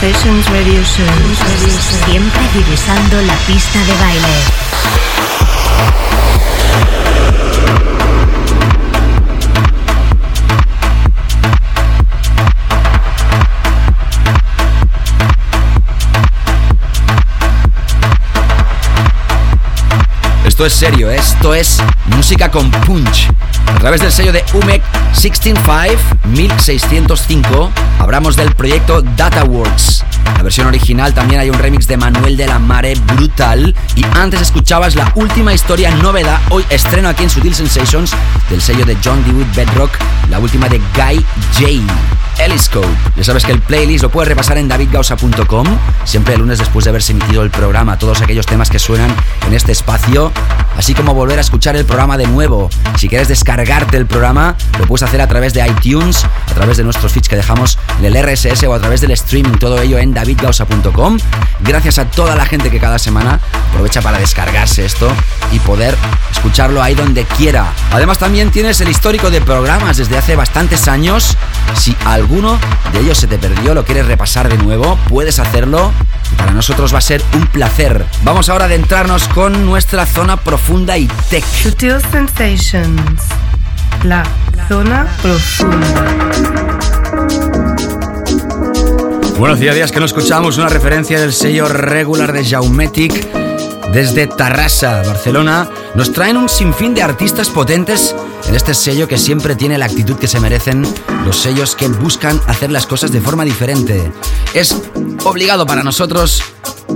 Show. 0.01 1.05
Siempre 2.05 2.41
divisando 2.53 3.21
la 3.21 3.33
pista 3.45 3.79
de 3.79 3.93
baile. 3.95 4.27
Esto 20.45 20.65
es 20.65 20.73
serio, 20.73 21.11
esto 21.11 21.53
es 21.53 21.79
música 22.05 22.49
con 22.49 22.71
punch. 22.71 23.27
A 23.75 23.79
través 23.79 24.01
del 24.01 24.11
sello 24.11 24.33
de 24.33 24.43
UMEC 24.53 24.81
165 25.13 25.97
1605 26.25 27.71
hablamos 27.99 28.35
del 28.35 28.53
proyecto 28.53 29.01
Data 29.01 29.43
Works. 29.43 30.03
La 30.35 30.43
versión 30.43 30.67
original 30.67 31.13
también 31.13 31.41
hay 31.41 31.49
un 31.49 31.57
remix 31.57 31.87
de 31.87 31.97
Manuel 31.97 32.37
de 32.37 32.47
la 32.47 32.59
Mare 32.59 32.95
brutal. 33.15 33.75
Y 33.95 34.05
antes 34.13 34.41
escuchabas 34.41 34.95
la 34.95 35.11
última 35.15 35.53
historia 35.53 35.91
novedad, 35.91 36.39
hoy 36.49 36.65
estreno 36.69 37.09
aquí 37.09 37.23
en 37.23 37.29
Sutil 37.29 37.55
Sensations, 37.55 38.11
del 38.49 38.61
sello 38.61 38.85
de 38.85 38.97
John 39.03 39.23
Dewitt 39.25 39.53
Bedrock, 39.55 39.91
la 40.29 40.39
última 40.39 40.67
de 40.69 40.79
Guy 40.95 41.25
J. 41.59 42.43
Eliscope. 42.43 42.87
Ya 43.17 43.23
sabes 43.23 43.45
que 43.45 43.51
el 43.51 43.59
playlist 43.59 44.03
lo 44.03 44.09
puedes 44.09 44.29
repasar 44.29 44.57
en 44.57 44.67
davidgausa.com, 44.67 45.67
siempre 46.05 46.35
el 46.35 46.39
lunes 46.39 46.59
después 46.59 46.85
de 46.85 46.89
haberse 46.89 47.11
emitido 47.11 47.43
el 47.43 47.49
programa, 47.49 47.97
todos 47.97 48.21
aquellos 48.21 48.45
temas 48.45 48.69
que 48.69 48.79
suenan 48.79 49.13
en 49.45 49.53
este 49.53 49.73
espacio, 49.73 50.31
así 50.79 50.93
como 50.93 51.13
volver 51.13 51.37
a 51.37 51.41
escuchar 51.41 51.75
el 51.75 51.83
programa 51.83 52.17
de 52.17 52.25
nuevo. 52.25 52.69
Si 52.97 53.09
quieres 53.09 53.27
descargarte 53.27 53.97
el 53.97 54.05
programa, 54.05 54.55
lo 54.79 54.87
puedes 54.87 55.03
hacer 55.03 55.19
a 55.19 55.27
través 55.27 55.53
de 55.53 55.67
iTunes, 55.67 56.23
a 56.23 56.53
través 56.53 56.77
de 56.77 56.85
nuestros 56.85 57.11
feeds 57.11 57.27
que 57.27 57.35
dejamos 57.35 57.77
en 57.99 58.05
el 58.05 58.23
RSS 58.23 58.63
o 58.63 58.73
a 58.73 58.79
través 58.79 59.01
del 59.01 59.11
streaming, 59.11 59.57
todo 59.59 59.81
ello 59.81 59.97
en 59.97 60.13
davidgausa.com. 60.13 61.17
Gracias 61.59 61.99
a 61.99 62.05
toda 62.05 62.37
la 62.37 62.45
gente 62.45 62.71
que 62.71 62.79
cada 62.79 62.97
semana 62.97 63.41
aprovecha 63.71 64.01
para 64.01 64.19
descargarse 64.19 64.85
esto 64.85 65.11
y 65.51 65.59
poder 65.59 65.97
escucharlo 66.31 66.81
ahí 66.81 66.95
donde 66.95 67.25
quiera. 67.25 67.73
Además 67.91 68.17
también 68.17 68.49
tienes 68.49 68.79
el 68.79 68.87
histórico 68.87 69.29
de 69.29 69.41
programas 69.41 69.97
desde 69.97 70.17
hace 70.17 70.37
bastantes 70.37 70.87
años. 70.87 71.35
Si 71.75 71.93
alguno 72.05 72.57
de 72.93 73.01
ellos 73.01 73.17
se 73.17 73.27
te 73.27 73.37
perdió, 73.37 73.73
lo 73.73 73.83
quieres 73.83 74.05
repasar 74.05 74.47
de 74.47 74.57
nuevo, 74.57 74.97
puedes 75.09 75.39
hacerlo. 75.39 75.91
Para 76.39 76.53
nosotros 76.53 76.93
va 76.93 76.97
a 76.97 77.01
ser 77.01 77.21
un 77.33 77.45
placer. 77.47 78.05
Vamos 78.23 78.49
ahora 78.49 78.63
a 78.63 78.67
adentrarnos 78.67 79.27
con 79.27 79.65
nuestra 79.65 80.05
zona 80.05 80.37
profunda 80.37 80.97
y 80.97 81.05
tech. 81.29 81.43
Sutil 81.45 81.97
Sensations. 82.11 83.21
La 84.03 84.23
zona 84.67 85.05
profunda. 85.21 86.05
Bueno, 89.37 89.55
hacía 89.55 89.73
días 89.73 89.91
que 89.91 89.99
no 89.99 90.05
escuchábamos 90.05 90.57
una 90.57 90.69
referencia 90.69 91.19
del 91.19 91.33
sello 91.33 91.67
regular 91.67 92.33
de 92.33 92.45
Jaumetic 92.45 93.27
desde 93.93 94.27
Tarrasa, 94.27 95.01
Barcelona. 95.05 95.69
Nos 95.95 96.11
traen 96.13 96.37
un 96.37 96.49
sinfín 96.49 96.93
de 96.93 97.01
artistas 97.01 97.49
potentes 97.49 98.15
en 98.49 98.55
este 98.55 98.73
sello 98.73 99.07
que 99.07 99.19
siempre 99.19 99.55
tiene 99.55 99.77
la 99.77 99.85
actitud 99.85 100.15
que 100.15 100.27
se 100.27 100.39
merecen 100.39 100.85
los 101.23 101.37
sellos 101.37 101.75
que 101.75 101.87
buscan 101.87 102.41
hacer 102.47 102.71
las 102.71 102.87
cosas 102.87 103.11
de 103.11 103.21
forma 103.21 103.45
diferente. 103.45 104.11
Es 104.55 104.75
obligado 105.23 105.67
para 105.67 105.83
nosotros 105.83 106.41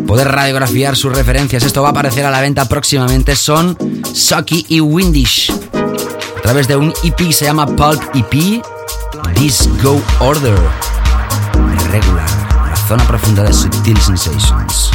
poder 0.08 0.30
radiografiar 0.30 0.95
sus 0.95 1.16
referencias. 1.16 1.64
Esto 1.64 1.84
va 1.84 1.89
a 1.89 1.91
aparecer 1.91 2.26
a 2.26 2.32
la 2.32 2.41
venta 2.41 2.68
próximamente. 2.68 3.36
Son 3.36 3.78
Sucky 4.14 4.66
y 4.68 4.82
Windish. 4.82 5.51
A 6.38 6.41
través 6.41 6.68
de 6.68 6.76
un 6.76 6.91
EP 7.04 7.32
se 7.32 7.45
llama 7.45 7.68
Pulp 7.68 8.01
EP. 8.16 8.64
This 9.36 9.70
Go 9.84 10.01
Order. 10.22 10.58
Regular. 11.91 12.30
La 12.68 12.76
zona 12.88 13.06
profunda 13.08 13.43
de 13.43 13.54
Subtil 13.54 14.01
Sensations. 14.01 14.91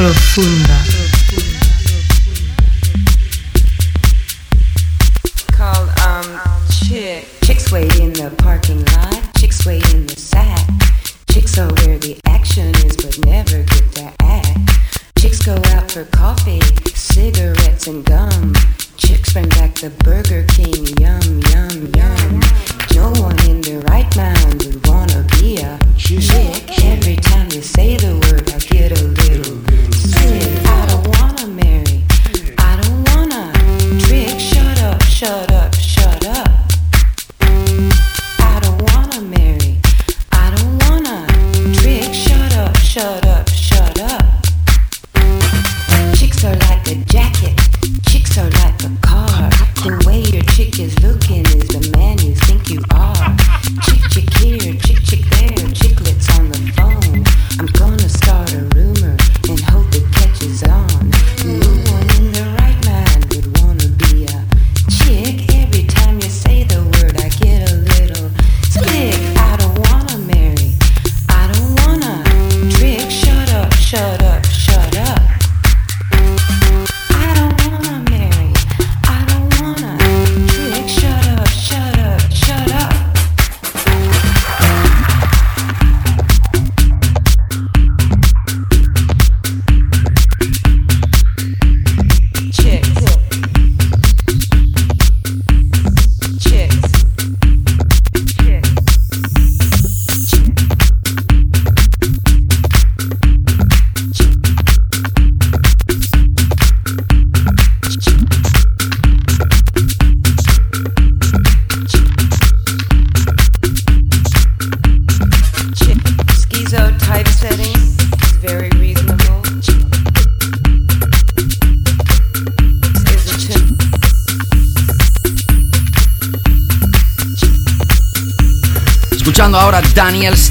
Profunda. 0.00 0.89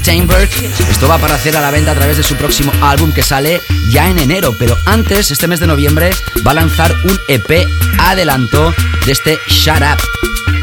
Steinberg. 0.00 0.48
Esto 0.90 1.08
va 1.08 1.18
para 1.18 1.34
hacer 1.34 1.56
a 1.56 1.60
la 1.60 1.70
venta 1.70 1.92
a 1.92 1.94
través 1.94 2.16
de 2.16 2.22
su 2.22 2.34
próximo 2.34 2.72
álbum 2.80 3.12
que 3.12 3.22
sale 3.22 3.60
ya 3.92 4.08
en 4.08 4.18
enero. 4.18 4.54
Pero 4.58 4.76
antes, 4.86 5.30
este 5.30 5.46
mes 5.46 5.60
de 5.60 5.66
noviembre, 5.66 6.10
va 6.46 6.52
a 6.52 6.54
lanzar 6.54 6.94
un 7.04 7.18
EP 7.28 7.66
adelanto 7.98 8.74
de 9.04 9.12
este 9.12 9.38
Shut 9.48 9.76
Up. 9.80 10.02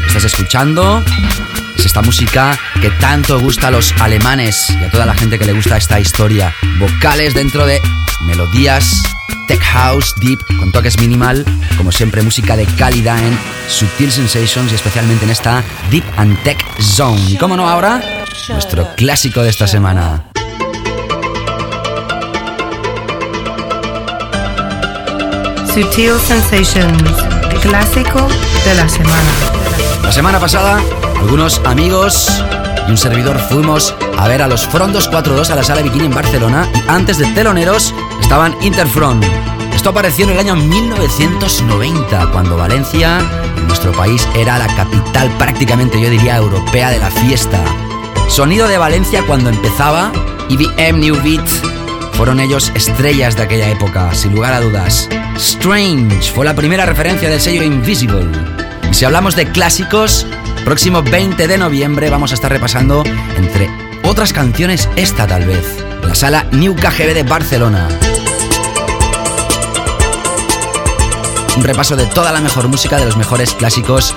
¿Estás 0.06 0.24
escuchando? 0.24 1.04
Es 1.76 1.86
esta 1.86 2.02
música 2.02 2.58
que 2.80 2.90
tanto 2.90 3.38
gusta 3.38 3.68
a 3.68 3.70
los 3.70 3.92
alemanes 4.00 4.68
y 4.70 4.84
a 4.84 4.90
toda 4.90 5.06
la 5.06 5.14
gente 5.14 5.38
que 5.38 5.46
le 5.46 5.52
gusta 5.52 5.76
esta 5.76 6.00
historia. 6.00 6.54
Vocales 6.78 7.34
dentro 7.34 7.64
de 7.64 7.80
melodías, 8.26 9.02
tech 9.46 9.60
house, 9.60 10.14
deep, 10.16 10.44
con 10.58 10.72
toques 10.72 10.98
minimal. 10.98 11.44
Como 11.76 11.92
siempre, 11.92 12.22
música 12.22 12.56
de 12.56 12.66
calidad 12.66 13.18
en 13.24 13.38
Sutil 13.68 14.10
Sensations 14.10 14.72
y 14.72 14.74
especialmente 14.74 15.24
en 15.24 15.30
esta 15.30 15.62
Deep 15.90 16.04
and 16.16 16.42
Tech 16.42 16.58
Zone. 16.80 17.20
¿Y 17.30 17.36
cómo 17.36 17.56
no 17.56 17.68
ahora? 17.68 18.17
Nuestro 18.48 18.88
clásico 18.96 19.42
de 19.42 19.50
esta 19.50 19.66
semana. 19.66 20.24
Sutil 25.72 26.14
Sensations, 26.26 27.12
clásico 27.62 28.26
de 28.64 28.74
la 28.74 28.88
semana. 28.88 29.30
La 30.02 30.12
semana 30.12 30.40
pasada, 30.40 30.80
algunos 31.20 31.60
amigos 31.64 32.42
y 32.86 32.90
un 32.90 32.96
servidor 32.96 33.38
fuimos 33.38 33.94
a 34.16 34.28
ver 34.28 34.42
a 34.42 34.48
los 34.48 34.66
Frondos 34.66 35.10
4-2 35.10 35.50
a 35.50 35.56
la 35.56 35.62
sala 35.62 35.82
Bikini 35.82 36.06
en 36.06 36.14
Barcelona 36.14 36.68
y 36.74 36.88
antes 36.88 37.18
de 37.18 37.26
teloneros 37.32 37.94
estaban 38.20 38.56
Interfront. 38.62 39.24
Esto 39.74 39.90
apareció 39.90 40.24
en 40.24 40.32
el 40.32 40.38
año 40.38 40.56
1990, 40.56 42.30
cuando 42.32 42.56
Valencia, 42.56 43.20
en 43.56 43.68
nuestro 43.68 43.92
país, 43.92 44.26
era 44.34 44.58
la 44.58 44.66
capital 44.74 45.30
prácticamente, 45.38 46.00
yo 46.00 46.10
diría, 46.10 46.36
europea 46.36 46.90
de 46.90 46.98
la 46.98 47.10
fiesta. 47.10 47.62
Sonido 48.28 48.68
de 48.68 48.78
Valencia 48.78 49.24
cuando 49.26 49.50
empezaba, 49.50 50.12
IBM 50.48 51.00
New 51.00 51.20
Beat 51.22 51.48
fueron 52.12 52.40
ellos 52.40 52.70
estrellas 52.74 53.36
de 53.36 53.42
aquella 53.42 53.68
época, 53.70 54.14
sin 54.14 54.34
lugar 54.34 54.52
a 54.52 54.60
dudas. 54.60 55.08
Strange 55.36 56.30
fue 56.32 56.44
la 56.44 56.54
primera 56.54 56.86
referencia 56.86 57.28
del 57.28 57.40
sello 57.40 57.62
Invisible. 57.62 58.26
Y 58.90 58.94
si 58.94 59.04
hablamos 59.04 59.34
de 59.34 59.50
clásicos, 59.50 60.26
próximo 60.64 61.02
20 61.02 61.48
de 61.48 61.58
noviembre 61.58 62.10
vamos 62.10 62.30
a 62.30 62.34
estar 62.34 62.52
repasando, 62.52 63.02
entre 63.36 63.68
otras 64.04 64.32
canciones, 64.32 64.88
esta 64.96 65.26
tal 65.26 65.44
vez, 65.44 65.64
la 66.02 66.14
sala 66.14 66.46
New 66.52 66.76
KGB 66.76 67.14
de 67.14 67.22
Barcelona. 67.22 67.88
Un 71.56 71.64
repaso 71.64 71.96
de 71.96 72.06
toda 72.06 72.30
la 72.30 72.40
mejor 72.40 72.68
música 72.68 72.98
de 72.98 73.04
los 73.04 73.16
mejores 73.16 73.54
clásicos 73.54 74.14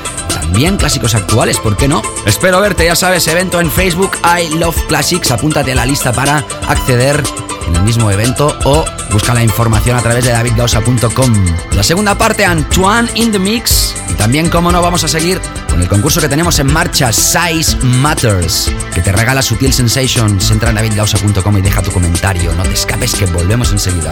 también 0.51 0.75
clásicos 0.75 1.15
actuales, 1.15 1.59
¿por 1.59 1.77
qué 1.77 1.87
no? 1.87 2.01
Espero 2.25 2.59
verte, 2.59 2.83
ya 2.83 2.93
sabes, 2.97 3.25
evento 3.29 3.61
en 3.61 3.71
Facebook 3.71 4.17
I 4.25 4.49
Love 4.55 4.85
Classics, 4.87 5.31
apúntate 5.31 5.71
a 5.71 5.75
la 5.75 5.85
lista 5.85 6.11
para 6.11 6.45
acceder 6.67 7.23
en 7.67 7.75
el 7.77 7.83
mismo 7.83 8.11
evento 8.11 8.59
o 8.65 8.83
busca 9.13 9.33
la 9.33 9.43
información 9.43 9.95
a 9.95 10.01
través 10.01 10.25
de 10.25 10.31
davidgausa.com. 10.31 11.45
La 11.71 11.83
segunda 11.83 12.17
parte, 12.17 12.43
Antoine 12.43 13.09
in 13.15 13.31
the 13.31 13.39
Mix. 13.39 13.95
Y 14.09 14.13
también, 14.15 14.49
como 14.49 14.73
no, 14.73 14.81
vamos 14.81 15.05
a 15.05 15.07
seguir 15.07 15.39
con 15.69 15.81
el 15.81 15.87
concurso 15.87 16.19
que 16.19 16.27
tenemos 16.27 16.59
en 16.59 16.67
marcha, 16.67 17.13
Size 17.13 17.77
Matters, 17.83 18.73
que 18.93 19.01
te 19.01 19.13
regala 19.13 19.41
Sutil 19.41 19.71
Sensations. 19.71 20.51
Entra 20.51 20.71
en 20.71 20.75
davidgausa.com 20.75 21.57
y 21.57 21.61
deja 21.61 21.81
tu 21.81 21.91
comentario. 21.91 22.53
No 22.55 22.63
te 22.63 22.73
escapes 22.73 23.15
que 23.15 23.25
volvemos 23.27 23.71
enseguida. 23.71 24.11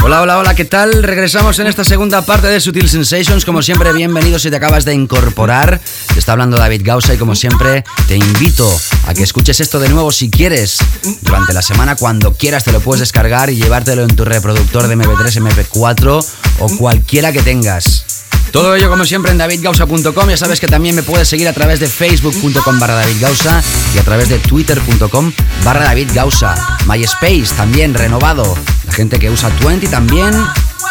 Hola, 0.00 0.22
hola, 0.22 0.38
hola, 0.38 0.54
¿qué 0.54 0.64
tal? 0.64 1.02
Regresamos 1.02 1.58
en 1.58 1.66
esta 1.66 1.82
segunda 1.82 2.22
parte 2.22 2.46
de 2.46 2.60
Sutil 2.60 2.88
Sensations. 2.88 3.44
Como 3.44 3.62
siempre, 3.62 3.92
bienvenidos 3.92 4.42
si 4.42 4.50
te 4.50 4.56
acabas 4.56 4.84
de 4.84 4.94
incorporar. 4.94 5.80
Te 6.12 6.18
está 6.20 6.32
hablando 6.32 6.56
David 6.56 6.82
Gausa 6.84 7.14
y 7.14 7.18
como 7.18 7.34
siempre, 7.34 7.84
te 8.06 8.16
invito 8.16 8.70
a 9.06 9.14
que 9.14 9.24
escuches 9.24 9.58
esto 9.58 9.80
de 9.80 9.88
nuevo 9.88 10.12
si 10.12 10.30
quieres. 10.30 10.78
Durante 11.22 11.52
la 11.52 11.62
semana, 11.62 11.96
cuando 11.96 12.32
quieras, 12.32 12.62
te 12.62 12.70
lo 12.70 12.80
puedes 12.80 13.00
descargar 13.00 13.50
y 13.50 13.56
llevártelo 13.56 14.02
en 14.02 14.14
tu 14.14 14.24
reproductor 14.24 14.86
de 14.86 14.96
MP3, 14.96 15.42
MP4 15.42 16.26
o 16.60 16.76
cualquiera 16.78 17.32
que 17.32 17.42
tengas. 17.42 18.17
Todo 18.52 18.74
ello 18.74 18.88
como 18.88 19.04
siempre 19.04 19.32
en 19.32 19.38
davidgausa.com. 19.38 20.28
Ya 20.28 20.36
sabes 20.36 20.60
que 20.60 20.68
también 20.68 20.94
me 20.94 21.02
puedes 21.02 21.28
seguir 21.28 21.48
a 21.48 21.52
través 21.52 21.80
de 21.80 21.88
facebook.com 21.88 22.78
barra 22.78 22.94
davidgausa 22.94 23.62
y 23.94 23.98
a 23.98 24.02
través 24.02 24.28
de 24.28 24.38
twitter.com 24.38 25.32
barra 25.64 25.84
davidgausa. 25.84 26.54
MySpace 26.86 27.54
también 27.56 27.94
renovado. 27.94 28.56
La 28.86 28.92
gente 28.92 29.18
que 29.18 29.30
usa 29.30 29.50
20 29.64 29.88
también 29.88 30.32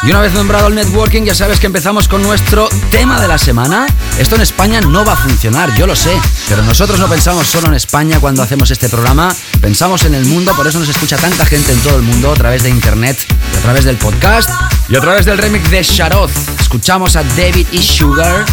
y 0.04 0.10
una 0.10 0.22
vez 0.22 0.34
nombrado 0.34 0.68
el 0.68 0.76
networking, 0.76 1.24
ya 1.24 1.36
sabes 1.36 1.60
que 1.60 1.68
empezamos 1.68 2.08
con 2.08 2.22
nuestro 2.22 2.70
tema 2.92 3.20
de 3.20 3.28
la 3.28 3.38
semana. 3.38 3.86
Esto 4.18 4.36
en 4.36 4.42
España 4.42 4.82
no 4.82 5.04
va 5.04 5.14
a 5.14 5.18
funcionar, 5.18 5.74
yo 5.76 5.88
lo 5.88 5.96
sé, 5.96 6.20
pero 6.48 6.64
nosotros 6.64 7.00
no 7.00 7.08
pensamos 7.08 7.48
solo 7.48 7.68
en 7.68 7.74
España 7.74 8.20
cuando 8.20 8.44
hacemos 8.44 8.72
este 8.72 8.90
programa, 8.90 9.34
pensamos 9.62 10.06
en 10.06 10.16
el 10.16 10.26
mundo, 10.26 10.54
por 10.56 10.68
eso 10.68 10.80
nos 10.80 10.90
escucha 10.90 11.18
tanta 11.18 11.46
gente 11.46 11.72
en 11.72 11.80
todo 11.80 11.98
el 11.98 12.04
mundo 12.04 12.32
a 12.32 12.36
través 12.36 12.64
de 12.64 12.70
internet, 12.70 13.18
a 13.58 13.62
través 13.62 13.86
del 13.86 13.98
podcast 13.98 14.50
y 14.90 14.96
a 14.96 15.02
través 15.02 15.26
del 15.26 15.38
remix 15.38 15.70
de 15.70 15.84
Sharoth. 15.84 16.32
Escuchamos 16.60 17.16
a 17.16 17.24
David 17.24 17.68
E. 17.72 17.82
Sugar 17.82 18.46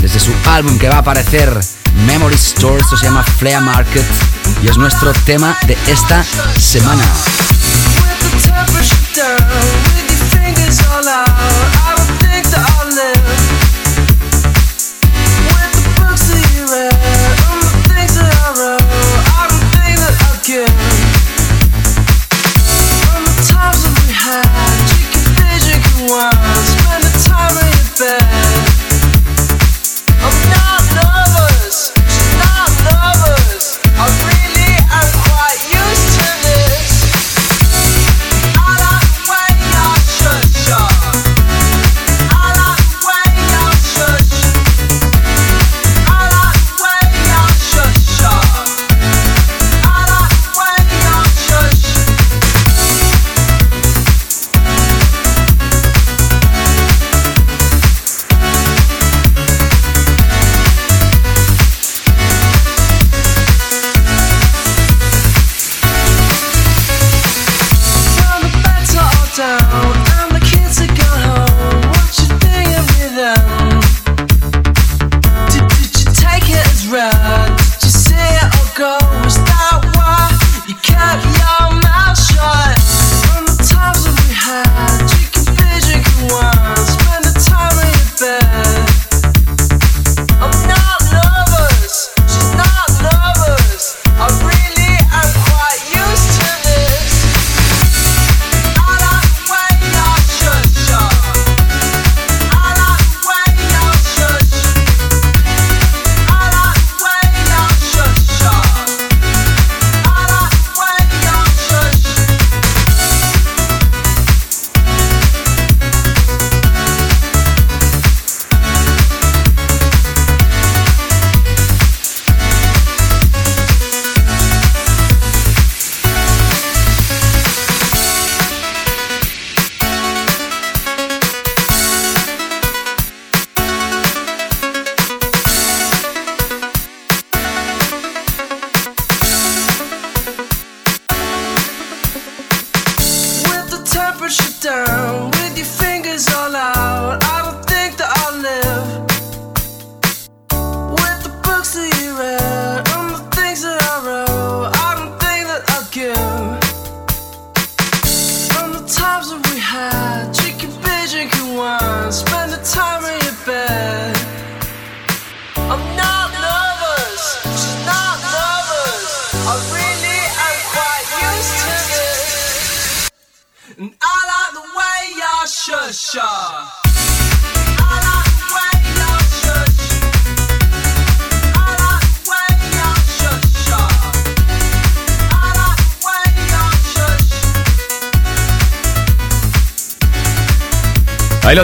desde 0.00 0.20
su 0.20 0.32
álbum 0.46 0.78
que 0.78 0.88
va 0.88 0.96
a 0.96 1.00
aparecer 1.00 1.58
Memory 2.06 2.34
Store, 2.34 2.80
esto 2.80 2.96
se 2.96 3.06
llama 3.06 3.22
Flea 3.22 3.60
Market 3.60 4.04
y 4.62 4.68
es 4.68 4.76
nuestro 4.76 5.12
tema 5.24 5.56
de 5.66 5.76
esta 5.86 6.24
semana. 6.58 7.04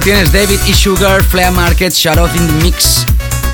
Tienes, 0.07 0.31
David 0.31 0.61
y 0.69 0.73
Sugar, 0.73 1.21
Flea 1.25 1.51
Market, 1.51 1.93
Shadow 1.93 2.29
in 2.37 2.47
the 2.47 2.53
Mix. 2.63 3.05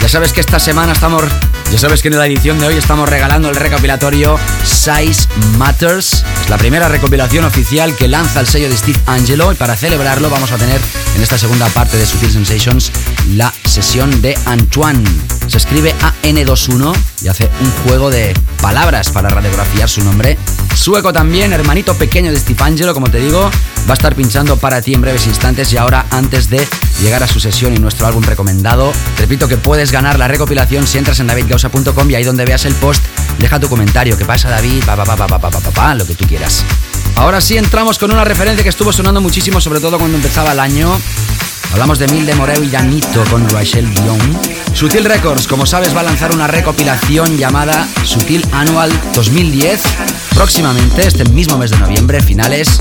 Ya 0.03 0.09
sabes 0.11 0.35
que 0.35 0.43
esta 0.43 0.61
semana 0.61 0.93
estamos. 0.93 1.25
Ya 1.73 1.79
sabes 1.79 2.03
que 2.03 2.09
en 2.09 2.19
la 2.19 2.27
edición 2.27 2.61
de 2.61 2.67
hoy 2.67 2.75
estamos 2.75 3.09
regalando 3.09 3.49
el 3.49 3.57
recopilatorio 3.57 4.39
Size 4.63 5.29
Matters. 5.57 6.23
Es 6.43 6.51
la 6.51 6.59
primera 6.59 6.89
recopilación 6.89 7.47
oficial 7.47 7.97
que 7.97 8.07
lanza 8.07 8.41
el 8.41 8.47
sello 8.47 8.69
de 8.69 8.77
Steve 8.77 9.01
Angelo 9.07 9.51
y 9.51 9.55
para 9.55 9.77
celebrarlo 9.77 10.29
vamos 10.29 10.53
a 10.53 10.59
tener 10.59 10.79
en 11.17 11.23
esta 11.23 11.39
segunda 11.39 11.69
parte 11.71 11.97
de 11.97 12.05
Sutil 12.05 12.31
Sensations 12.31 12.93
la 13.31 13.51
sesión 13.65 14.21
de 14.21 14.37
Antoine. 14.45 15.03
se 15.47 15.57
escribe 15.57 15.95
AN21 16.23 16.95
y 17.23 17.29
hace 17.29 17.49
un 17.63 17.71
juego 17.87 18.11
de 18.11 18.35
palabras 18.61 19.09
para 19.09 19.31
radiografiar 19.31 19.89
su 19.89 20.05
nombre. 20.05 20.37
Sueco 20.75 21.15
también, 21.15 21.55
hermanito 21.55 21.95
pequeño 21.95 22.31
de 22.31 22.39
Steve 22.39 22.93
como 22.93 23.09
te 23.11 23.21
digo, 23.21 23.51
va 23.89 23.93
a 23.93 23.95
estar 23.95 24.15
pinchando 24.15 24.57
para 24.57 24.81
ti 24.81 24.95
en 24.95 25.01
breves 25.01 25.27
instantes 25.27 25.73
y 25.73 25.77
ahora 25.77 26.07
antes 26.11 26.49
de 26.49 26.67
llegar 27.01 27.23
a 27.23 27.27
su 27.27 27.41
sesión 27.41 27.75
y 27.75 27.79
nuestro 27.79 28.07
álbum 28.07 28.23
recomendado, 28.23 28.93
repito 29.19 29.49
que 29.49 29.57
puedes 29.57 29.91
ganar 29.91 30.19
la 30.19 30.29
recopilación 30.29 30.87
si 30.87 30.99
entras 30.99 31.21
en 31.21 31.27
davidgausa.com 31.27 32.11
y 32.11 32.15
ahí 32.15 32.25
donde 32.25 32.45
veas 32.45 32.65
el 32.65 32.75
post, 32.75 33.03
deja 33.39 33.59
tu 33.59 33.69
comentario, 33.69 34.17
qué 34.17 34.25
pasa 34.25 34.49
David, 34.49 34.85
pa 34.85 34.97
pa 34.97 35.05
pa 35.05 35.17
pa 35.17 35.39
pa 35.39 35.51
pa 35.51 35.71
pa, 35.71 35.95
lo 35.95 36.07
que 36.07 36.15
tú 36.15 36.27
quieras. 36.27 36.65
Ahora 37.17 37.41
sí 37.41 37.57
entramos 37.57 37.99
con 37.99 38.11
una 38.11 38.25
referencia 38.25 38.63
que 38.63 38.71
estuvo 38.71 38.93
sonando 38.93 39.21
muchísimo, 39.21 39.61
sobre 39.61 39.81
todo 39.81 39.99
cuando 39.99 40.17
empezaba 40.17 40.53
el 40.53 40.61
año. 40.61 40.99
Hablamos 41.73 41.99
de 41.99 42.07
Mil 42.09 42.27
de 42.27 42.35
Moreo 42.35 42.63
y 42.63 42.71
Janito 42.71 43.25
con 43.31 43.49
Rachel 43.49 43.93
Dion. 43.95 44.19
Sutil 44.75 45.05
Records, 45.05 45.47
como 45.47 45.67
sabes, 45.67 45.97
va 45.97 46.01
a 46.01 46.05
lanzar 46.05 46.35
una 46.35 46.47
recopilación 46.47 47.37
llamada 47.39 47.89
Sutil 48.05 48.47
Annual 48.53 48.93
2010 49.15 49.83
próximamente, 50.35 51.07
este 51.07 51.25
mismo 51.27 51.59
mes 51.59 51.71
de 51.71 51.79
noviembre, 51.79 52.21
finales. 52.21 52.81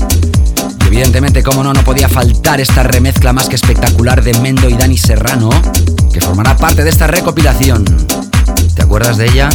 Evidentemente, 0.92 1.42
como 1.42 1.64
no, 1.64 1.72
no 1.72 1.82
podía 1.84 2.06
faltar 2.06 2.60
esta 2.60 2.82
remezcla 2.82 3.32
más 3.32 3.48
que 3.48 3.54
espectacular 3.54 4.22
de 4.22 4.34
Mendo 4.40 4.68
y 4.68 4.74
Dani 4.74 4.98
Serrano, 4.98 5.48
que 6.12 6.20
formará 6.20 6.54
parte 6.54 6.84
de 6.84 6.90
esta 6.90 7.06
recopilación. 7.06 7.82
¿Te 8.74 8.82
acuerdas 8.82 9.16
de 9.16 9.24
ella? 9.24 9.48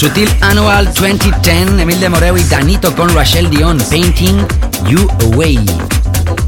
Sutil 0.00 0.34
Annual 0.40 0.86
2010, 0.94 1.78
Emil 1.78 2.00
de 2.00 2.08
Moreu 2.08 2.34
y 2.38 2.42
Danito 2.44 2.96
con 2.96 3.14
Rachel 3.14 3.50
Dion, 3.50 3.76
Painting 3.90 4.46
You 4.88 5.06
Away. 5.26 5.62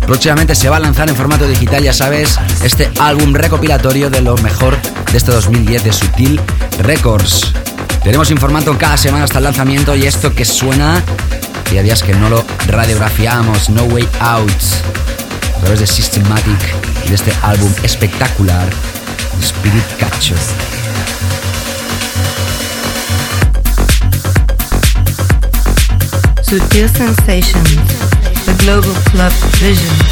Próximamente 0.07 0.55
se 0.55 0.70
va 0.70 0.76
a 0.76 0.80
lanzar 0.80 1.11
en 1.11 1.14
formato 1.14 1.46
digital, 1.46 1.82
ya 1.82 1.92
sabes, 1.92 2.38
este 2.64 2.90
álbum 2.98 3.34
recopilatorio 3.34 4.09
de 4.09 4.22
lo 4.22 4.38
mejor 4.38 4.78
de 5.12 5.18
este 5.18 5.32
2010 5.32 5.84
de 5.84 5.92
Sutil 5.92 6.40
Records. 6.78 7.53
Tenemos 8.03 8.30
informando 8.30 8.78
cada 8.78 8.96
semana 8.96 9.24
hasta 9.24 9.36
el 9.36 9.44
lanzamiento 9.44 9.94
y 9.94 10.07
esto 10.07 10.34
que 10.34 10.46
suena, 10.46 11.03
ya 11.70 11.82
días 11.82 12.03
que 12.03 12.14
no 12.14 12.30
lo 12.30 12.42
radiografiamos, 12.68 13.68
No 13.68 13.82
Way 13.82 14.09
Out, 14.20 14.62
a 15.59 15.61
través 15.61 15.80
de 15.80 15.86
Systematic 15.86 16.59
y 17.05 17.11
de 17.11 17.16
este 17.16 17.34
álbum 17.42 17.70
espectacular, 17.82 18.66
Spirit 19.42 19.84
Catcher. 19.98 20.71
Sutil 26.53 26.86
Sensations, 26.86 27.64
the 28.44 28.55
Global 28.61 28.92
Club 29.11 29.32
Vision. 29.57 30.11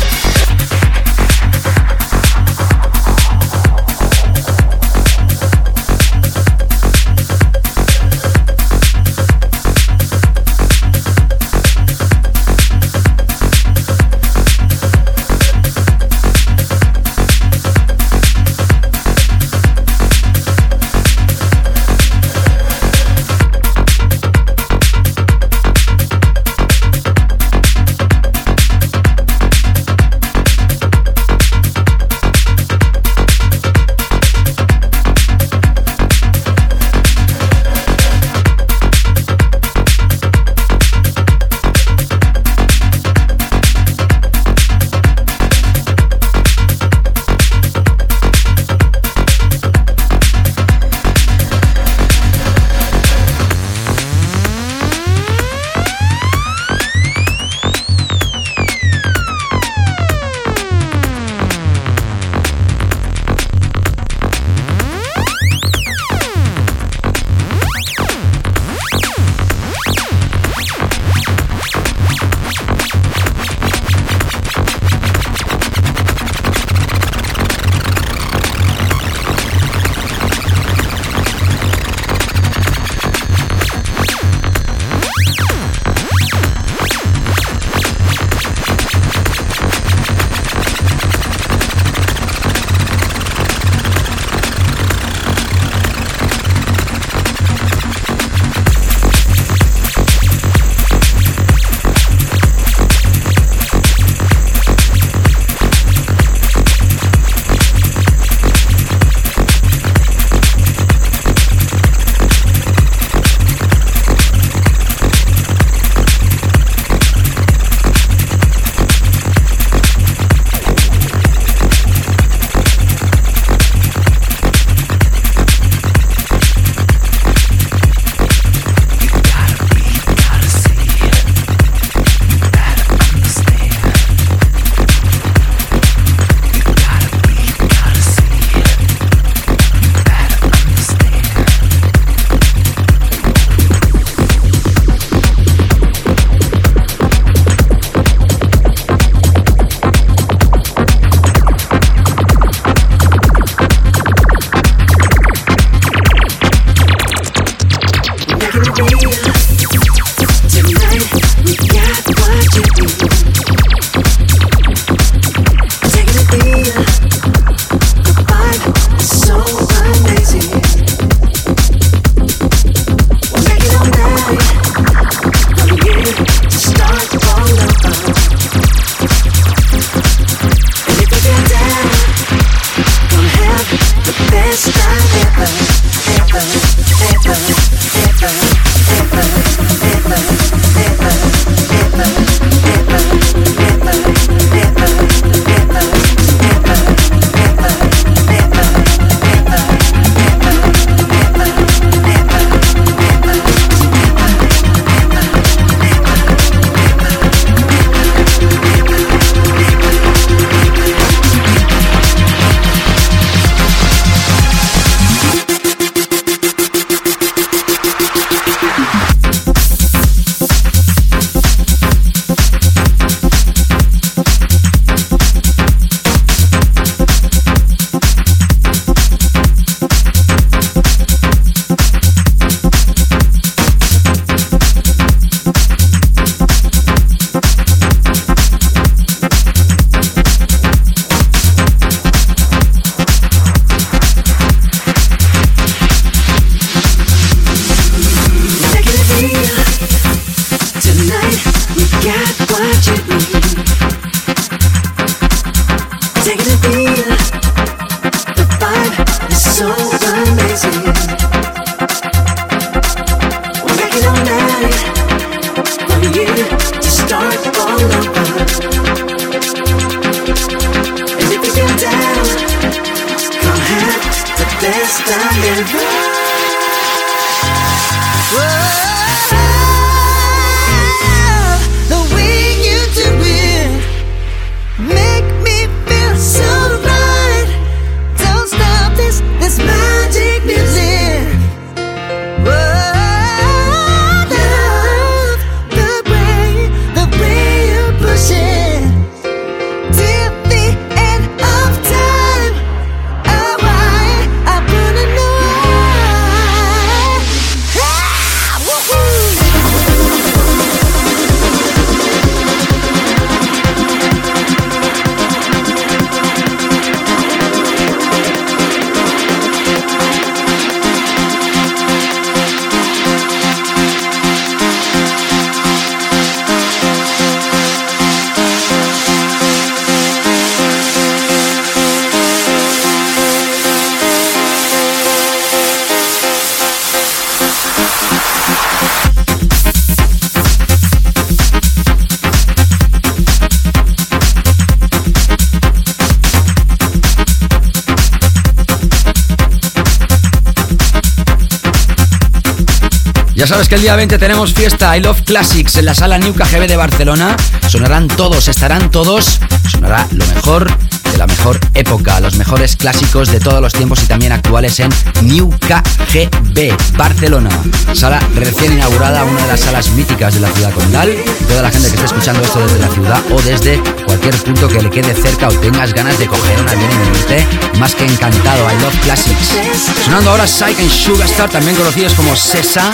Sabes 353.51 353.69
que 353.69 353.75
el 353.75 353.83
día 353.83 353.97
20 353.97 354.17
tenemos 354.19 354.53
fiesta 354.55 354.97
I 354.97 355.01
Love 355.01 355.23
Classics 355.23 355.77
en 355.77 355.87
la 355.87 355.93
sala 355.93 356.19
New 356.19 356.33
KGB 356.33 356.69
de 356.69 356.77
Barcelona. 356.77 357.37
Sonarán 357.69 358.07
todos, 358.07 358.47
estarán 358.47 358.93
todos. 358.93 359.41
Sonará 359.69 360.07
lo 360.13 360.25
mejor 360.27 360.71
de 361.11 361.19
la 361.19 361.27
mejor 361.27 361.59
época, 361.75 362.21
los 362.21 362.37
mejores 362.37 362.77
clásicos 362.77 363.33
de 363.33 363.41
todos 363.41 363.61
los 363.61 363.73
tiempos 363.73 364.01
y 364.05 364.07
también 364.07 364.31
actuales 364.31 364.79
en 364.79 364.91
New 365.23 365.51
KGB, 365.51 366.97
Barcelona. 366.97 367.51
Sala 367.93 368.21
recién 368.37 368.75
inaugurada, 368.75 369.25
una 369.25 369.43
de 369.43 369.49
las 369.49 369.61
salas 369.61 369.91
míticas 369.91 370.35
de 370.35 370.41
la 370.41 370.51
ciudad 370.53 370.73
condal. 370.73 371.13
Toda 371.49 371.63
la 371.63 371.71
gente 371.71 371.89
que 371.89 371.95
esté 371.95 372.07
escuchando 372.07 372.45
esto 372.45 372.61
desde 372.61 372.79
la 372.79 372.89
ciudad 372.89 373.21
o 373.33 373.43
desde 373.43 373.83
cualquier 374.07 374.37
punto 374.37 374.69
que 374.69 374.81
le 374.81 374.91
quede 374.91 375.13
cerca 375.13 375.49
o 375.49 375.53
tengas 375.55 375.93
ganas 375.93 376.17
de 376.21 376.29
coger 376.29 376.61
un 376.61 376.69
avión 376.69 376.91
y 376.93 376.99
venirte, 376.99 377.47
más 377.79 377.97
que 377.97 378.05
encantado. 378.05 378.71
I 378.71 378.81
Love 378.81 379.01
Classics. 379.03 379.57
Sonando 380.05 380.31
ahora 380.31 380.47
Psych 380.47 380.79
and 380.79 380.91
Sugarstar, 380.91 381.51
también 381.51 381.75
conocidos 381.75 382.15
como 382.15 382.37
Sesa 382.37 382.93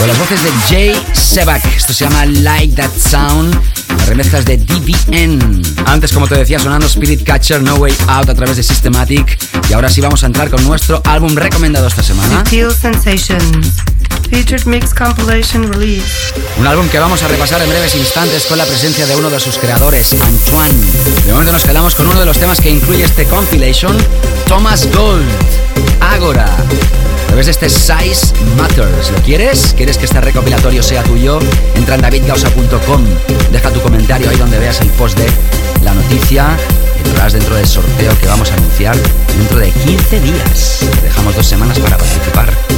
con 0.00 0.08
las 0.08 0.18
voces 0.18 0.42
de 0.42 0.50
Jay 0.68 1.06
Sebak. 1.12 1.62
Esto 1.76 1.92
se 1.92 2.04
llama 2.04 2.24
Like 2.24 2.74
That 2.74 2.90
Sound. 2.96 3.54
Las 3.98 4.08
remezclas 4.08 4.46
de 4.46 4.56
DBN. 4.56 5.62
Antes, 5.84 6.12
como 6.12 6.26
te 6.26 6.36
decía, 6.36 6.58
sonando 6.58 6.86
Spirit 6.86 7.22
Catcher, 7.22 7.62
No 7.62 7.74
Way 7.74 7.94
Out 8.08 8.30
a 8.30 8.34
través 8.34 8.56
de 8.56 8.62
Systematic. 8.62 9.38
Y 9.68 9.74
ahora 9.74 9.90
sí 9.90 10.00
vamos 10.00 10.22
a 10.22 10.26
entrar 10.26 10.48
con 10.48 10.64
nuestro 10.64 11.02
álbum 11.04 11.34
recomendado 11.34 11.86
esta 11.86 12.02
semana. 12.02 12.42
Sensations. 12.80 13.74
Featured 14.30 14.64
Mix 14.64 14.94
Compilation 14.94 15.70
Release. 15.70 16.32
Un 16.58 16.66
álbum 16.66 16.88
que 16.88 16.98
vamos 16.98 17.22
a 17.22 17.28
repasar 17.28 17.60
en 17.60 17.68
breves 17.68 17.94
instantes 17.94 18.46
con 18.46 18.56
la 18.56 18.64
presencia 18.64 19.04
de 19.04 19.16
uno 19.16 19.28
de 19.28 19.38
sus 19.38 19.58
creadores, 19.58 20.14
Antoine. 20.14 20.80
De 21.26 21.32
momento 21.32 21.52
nos 21.52 21.64
quedamos 21.64 21.94
con 21.94 22.08
uno 22.08 22.18
de 22.18 22.26
los 22.26 22.38
temas 22.38 22.60
que 22.60 22.70
incluye 22.70 23.04
este 23.04 23.26
compilation, 23.26 23.98
Thomas 24.46 24.88
Gold, 24.94 25.26
Agora 26.00 26.56
través 27.30 27.46
de 27.46 27.52
este 27.52 27.68
Size 27.68 28.34
Matters. 28.56 29.12
¿Lo 29.12 29.22
quieres? 29.22 29.72
¿Quieres 29.76 29.96
que 29.98 30.04
este 30.04 30.20
recopilatorio 30.20 30.82
sea 30.82 31.04
tuyo? 31.04 31.38
Entra 31.76 31.94
en 31.94 32.02
davidgausa.com, 32.02 33.04
deja 33.52 33.70
tu 33.70 33.80
comentario 33.80 34.28
ahí 34.28 34.36
donde 34.36 34.58
veas 34.58 34.80
el 34.80 34.88
post 34.90 35.16
de 35.16 35.30
la 35.84 35.94
noticia. 35.94 36.56
Entrarás 37.04 37.34
dentro 37.34 37.54
del 37.54 37.68
sorteo 37.68 38.18
que 38.18 38.26
vamos 38.26 38.50
a 38.50 38.54
anunciar 38.54 38.96
dentro 39.38 39.60
de 39.60 39.70
15 39.70 40.20
días. 40.20 40.80
Dejamos 41.04 41.36
dos 41.36 41.46
semanas 41.46 41.78
para 41.78 41.96
participar. 41.96 42.69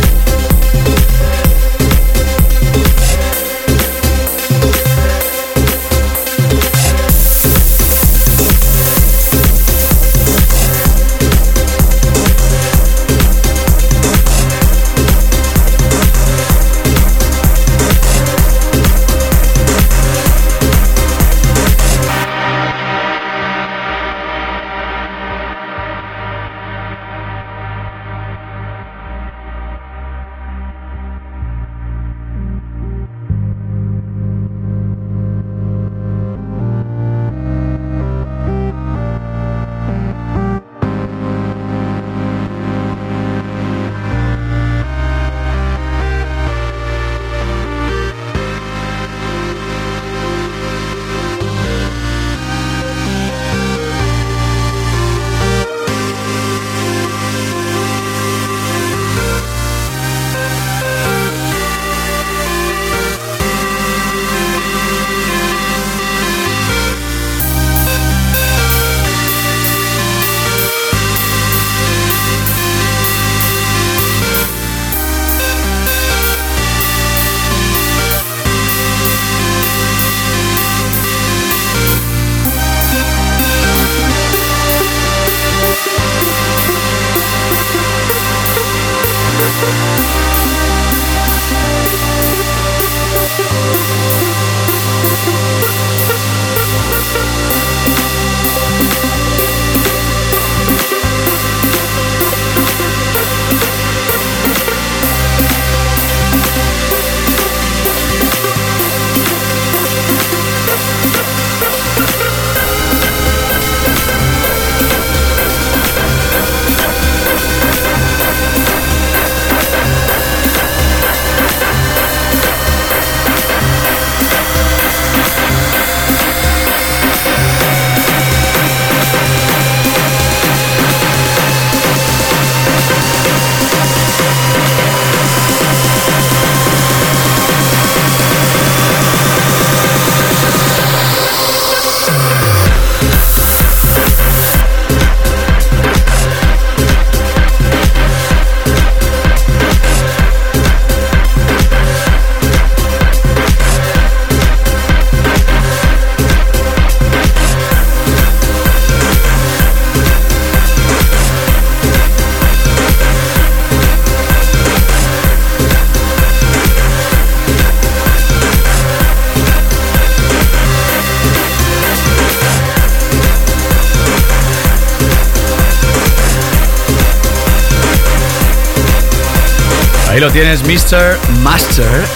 Lo 180.22 180.30
tienes, 180.30 180.62
Mr. 180.62 181.18
Master, 181.42 182.06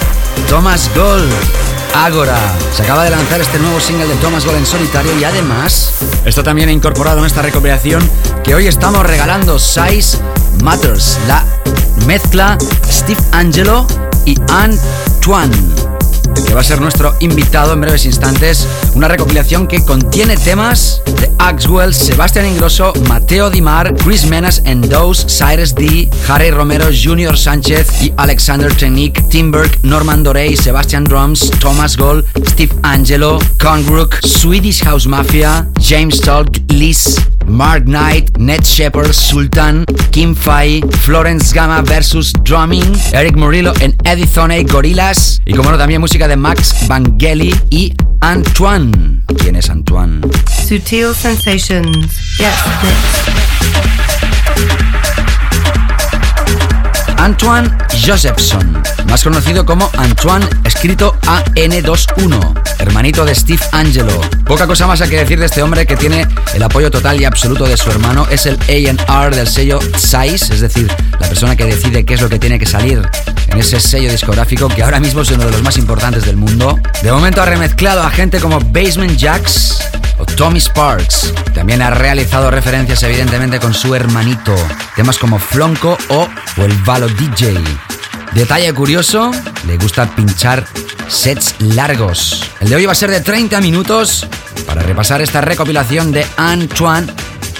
Thomas 0.49 0.89
Gold. 0.95 1.29
Agora. 1.93 2.39
Se 2.73 2.85
acaba 2.85 3.03
de 3.03 3.11
lanzar 3.11 3.41
este 3.41 3.59
nuevo 3.59 3.81
single 3.81 4.07
de 4.07 4.15
Thomas 4.17 4.45
Gold 4.45 4.59
en 4.59 4.67
solitario 4.67 5.19
y 5.19 5.25
además 5.25 5.93
está 6.25 6.45
también 6.45 6.71
incorporado 6.71 7.19
en 7.19 7.25
esta 7.25 7.43
recopilación 7.43 8.09
que 8.45 8.55
hoy 8.55 8.69
estamos 8.69 9.05
regalando 9.05 9.59
Size 9.59 10.19
Matters, 10.63 11.19
la 11.27 11.45
mezcla 12.07 12.57
Steve 12.89 13.21
Angelo 13.33 13.89
y 14.25 14.37
Antoine 14.53 15.76
que 16.47 16.55
va 16.55 16.61
a 16.61 16.65
ser 16.65 16.81
nuestro 16.81 17.15
invitado 17.21 17.73
en 17.73 17.81
breves 17.81 18.05
instantes. 18.05 18.67
Una 18.95 19.09
recopilación 19.09 19.67
que 19.67 19.85
contiene 19.85 20.37
temas 20.37 21.03
de 21.21 21.31
Axwell, 21.39 21.95
Sebastián 21.95 22.47
Ingrosso, 22.47 22.93
Mateo 23.09 23.51
Dimar, 23.51 23.95
Chris 23.95 24.27
Menas, 24.27 24.63
Endos, 24.65 25.27
Cyrus 25.27 25.75
D, 25.75 26.09
Harry 26.29 26.51
Romero, 26.51 26.87
Junior 26.93 27.37
Sánchez 27.37 28.03
y 28.03 28.13
Alexander 28.17 28.75
Technique, 28.75 29.23
Timberg, 29.29 29.79
Norman 29.83 30.23
Dorey, 30.23 30.57
Sebastian 30.57 31.05
Drums, 31.05 31.51
Thomas 31.59 31.97
Gold, 31.97 32.25
Steve 32.49 32.75
Angelo, 32.83 33.39
Conbrook, 33.59 34.17
Swedish 34.25 34.83
House 34.85 35.07
Mafia, 35.07 35.69
James 35.81 36.21
Talk, 36.21 36.49
Liz, 36.69 37.17
Mark 37.47 37.85
Knight, 37.85 38.37
Ned 38.39 38.63
Shepard, 38.63 39.13
Sultan, 39.13 39.85
Kim 40.11 40.35
Fai, 40.35 40.81
Florence 41.01 41.55
Gama 41.55 41.83
versus 41.83 42.33
Drumming, 42.43 42.97
Eric 43.13 43.37
Murillo 43.37 43.73
en 43.81 43.97
Edithone, 44.05 44.65
Gorillas 44.65 45.41
y 45.45 45.55
como 45.55 45.71
no 45.71 45.79
también 45.79 46.01
música 46.01 46.29
de 46.29 46.37
Max 46.37 46.87
Vangeli 46.89 47.55
y 47.71 47.95
Antoine. 48.21 49.23
¿Quién 49.39 49.57
es 49.57 49.71
Antoine? 49.71 50.21
Sutil 50.67 51.15
Sensations. 51.15 52.39
Yes, 52.39 52.55
Antoine 57.19 57.69
Josephson, 58.05 58.83
más 59.09 59.25
conocido 59.25 59.65
como 59.65 59.91
Antoine, 59.97 60.47
escrito 60.87 61.17
AN21, 61.23 62.63
hermanito 62.79 63.25
de 63.25 63.35
Steve 63.35 63.61
Angelo. 63.73 64.21
Poca 64.45 64.69
cosa 64.69 64.87
más 64.87 65.01
hay 65.01 65.11
que 65.11 65.17
decir 65.17 65.37
de 65.37 65.47
este 65.47 65.61
hombre 65.61 65.85
que 65.85 65.97
tiene 65.97 66.29
el 66.55 66.63
apoyo 66.63 66.93
total 66.93 67.21
y 67.21 67.25
absoluto 67.25 67.67
de 67.67 67.77
su 67.77 67.91
hermano. 67.91 68.29
Es 68.31 68.47
el 68.47 68.57
AR 69.09 69.35
del 69.35 69.49
sello 69.49 69.81
Size, 69.97 70.55
es 70.55 70.61
decir, 70.61 70.89
la 71.19 71.27
persona 71.27 71.57
que 71.57 71.65
decide 71.65 72.05
qué 72.05 72.15
es 72.15 72.21
lo 72.21 72.29
que 72.29 72.39
tiene 72.39 72.61
que 72.61 72.67
salir 72.67 73.03
en 73.49 73.59
ese 73.59 73.81
sello 73.81 74.13
discográfico 74.13 74.69
que 74.69 74.85
ahora 74.85 75.01
mismo 75.01 75.23
es 75.23 75.31
uno 75.33 75.47
de 75.47 75.51
los 75.51 75.63
más 75.65 75.77
importantes 75.77 76.25
del 76.25 76.37
mundo. 76.37 76.79
De 77.03 77.11
momento 77.11 77.43
ha 77.43 77.47
remezclado 77.47 78.05
a 78.05 78.11
gente 78.11 78.39
como 78.39 78.61
Basement 78.61 79.17
Jacks 79.17 79.81
o 80.19 80.25
Tommy 80.25 80.61
Sparks. 80.61 81.35
También 81.53 81.83
ha 81.83 81.91
realizado 81.91 82.49
referencias 82.49 83.03
evidentemente 83.03 83.59
con 83.59 83.75
su 83.75 83.93
hermanito. 83.93 84.55
Temas 84.95 85.19
como 85.19 85.41
Flonco 85.41 85.99
o, 86.11 86.29
o 86.59 86.63
el 86.63 86.73
Valo 86.85 87.09
DJ. 87.09 87.61
Detalle 88.35 88.73
curioso, 88.73 89.31
le 89.67 89.77
gusta 89.79 90.07
pinchar 90.15 90.67
sets 91.09 91.55
largos. 91.61 92.51
El 92.61 92.69
de 92.69 92.77
hoy 92.77 92.87
va 92.87 92.93
a 92.93 92.97
ser 92.97 93.11
de 93.11 93.21
30 93.21 93.61
minutos 93.61 94.27
para 94.67 94.83
repasar 94.83 95.23
esta 95.23 95.41
recopilación 95.41 96.13
de 96.13 96.27
Antoine 96.37 97.07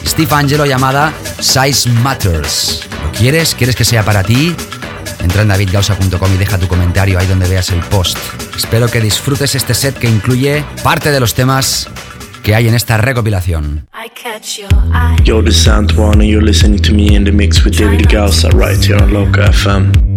Steve 0.07 0.35
Angelo 0.35 0.67
llamada 0.67 1.13
Size 1.41 1.91
Matters. 1.91 2.89
¿Lo 3.05 3.13
quieres? 3.13 3.55
¿Quieres 3.55 3.75
que 3.75 3.85
sea 3.85 4.05
para 4.05 4.23
ti? 4.23 4.55
Entra 5.21 5.43
en 5.43 5.49
davidgausa.com 5.49 6.35
y 6.35 6.37
deja 6.37 6.59
tu 6.59 6.69
comentario 6.69 7.19
ahí 7.19 7.27
donde 7.27 7.49
veas 7.49 7.71
el 7.71 7.81
post. 7.81 8.17
Espero 8.57 8.89
que 8.89 9.01
disfrutes 9.01 9.55
este 9.55 9.75
set 9.75 9.99
que 9.99 10.09
incluye 10.09 10.65
parte 10.83 11.11
de 11.11 11.21
los 11.21 11.35
temas 11.35 11.89
que 12.43 12.55
hay 12.55 12.69
en 12.69 12.75
esta 12.75 12.97
recopilación. 12.97 13.89
Yo, 15.25 15.43
this 15.43 15.57
is 15.57 15.69
Antoine 15.69 16.21
and 16.21 16.31
you're 16.31 16.45
listening 16.45 16.81
to 16.81 16.93
me 16.93 17.17
in 17.17 17.25
the 17.25 17.33
mix 17.33 17.65
with 17.65 17.77
David 17.77 18.09
Gausa 18.09 18.49
right 18.51 18.83
here 18.83 19.03
on 19.03 19.13
Local 19.13 19.43
FM. 19.43 20.16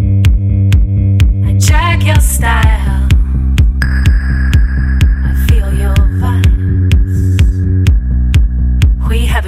We 9.10 9.26
have 9.26 9.46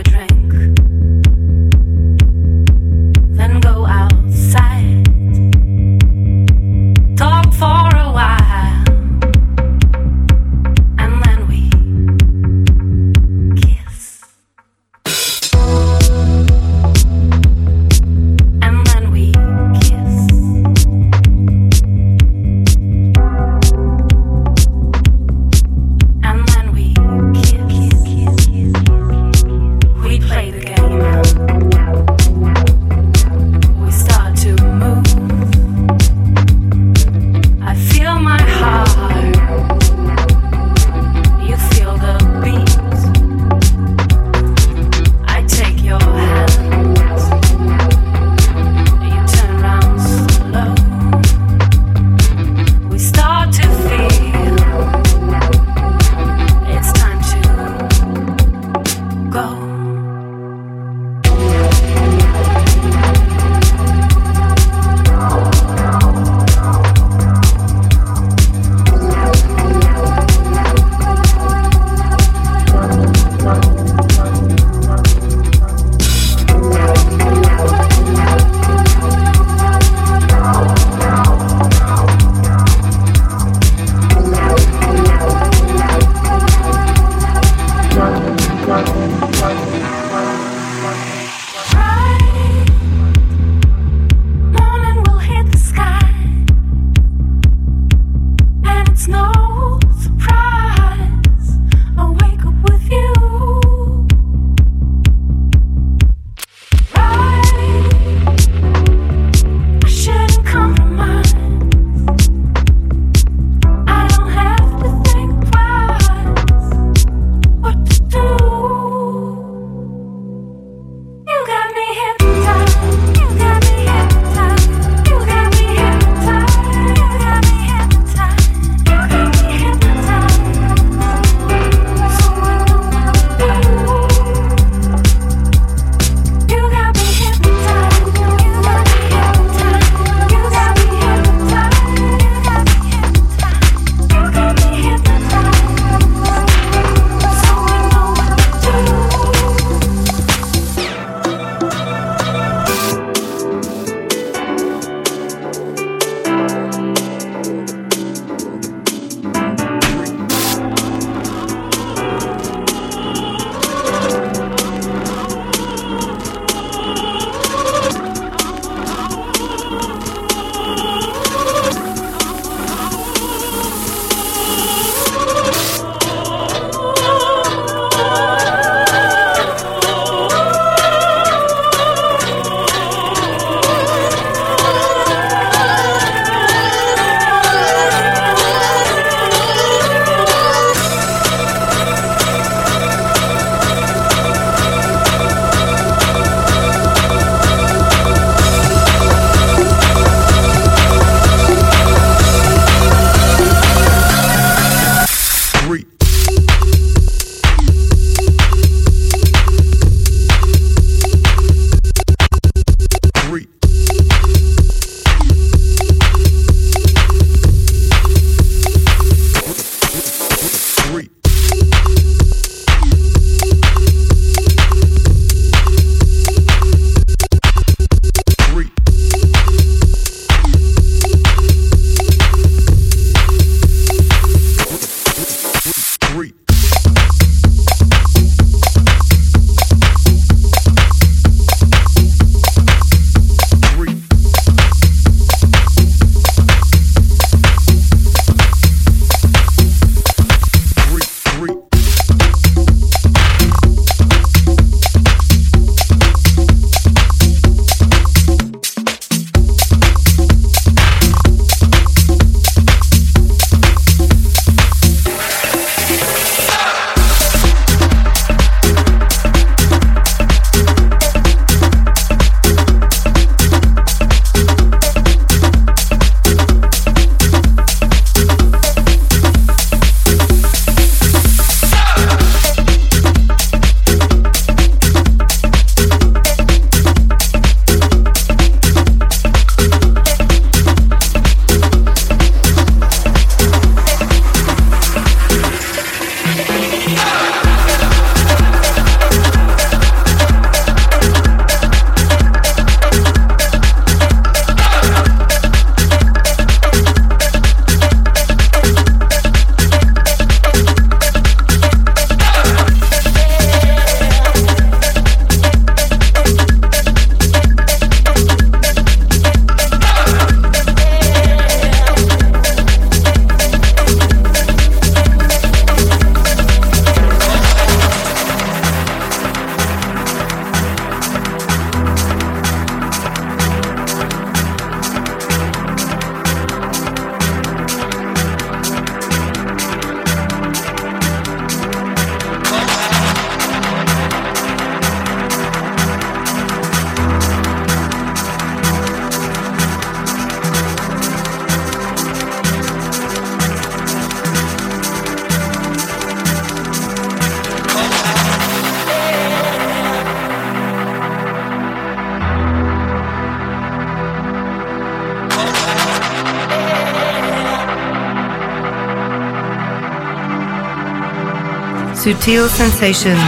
Sutil 372.01 372.49
Sensations, 372.49 373.19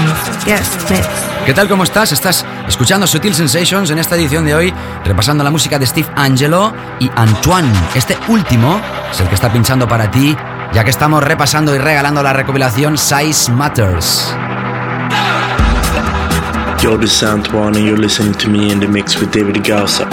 yes, 0.48 0.68
mix. 0.90 1.08
¿Qué 1.46 1.54
tal? 1.54 1.70
¿Cómo 1.70 1.84
estás? 1.84 2.12
Estás 2.12 2.44
escuchando 2.68 3.06
Sutil 3.06 3.36
Sensations 3.36 3.92
en 3.92 4.00
esta 4.00 4.16
edición 4.16 4.46
de 4.46 4.56
hoy, 4.56 4.74
repasando 5.06 5.44
la 5.44 5.52
música 5.52 5.78
de 5.78 5.86
Steve 5.86 6.08
Angelo 6.16 6.74
y 7.00 7.08
Antoine. 7.16 7.72
Este 7.94 8.18
último 8.30 8.82
es 9.12 9.20
el 9.20 9.28
que 9.28 9.36
está 9.36 9.54
pinchando 9.54 9.88
para 9.88 10.10
ti, 10.10 10.36
ya 10.74 10.84
que 10.84 10.90
estamos 10.90 11.24
repasando 11.24 11.76
y 11.76 11.78
regalando 11.78 12.24
la 12.24 12.34
recopilación 12.34 12.98
Size 12.98 13.52
Matters. 13.52 14.34
Yo, 16.82 16.98
this 16.98 17.14
is 17.14 17.24
Antoine, 17.24 17.78
and 17.78 17.86
you're 17.86 18.02
listening 18.02 18.34
to 18.40 18.50
me 18.50 18.72
in 18.72 18.80
the 18.80 18.88
mix 18.88 19.22
with 19.22 19.30
David 19.30 19.64
Gausa. 19.64 20.10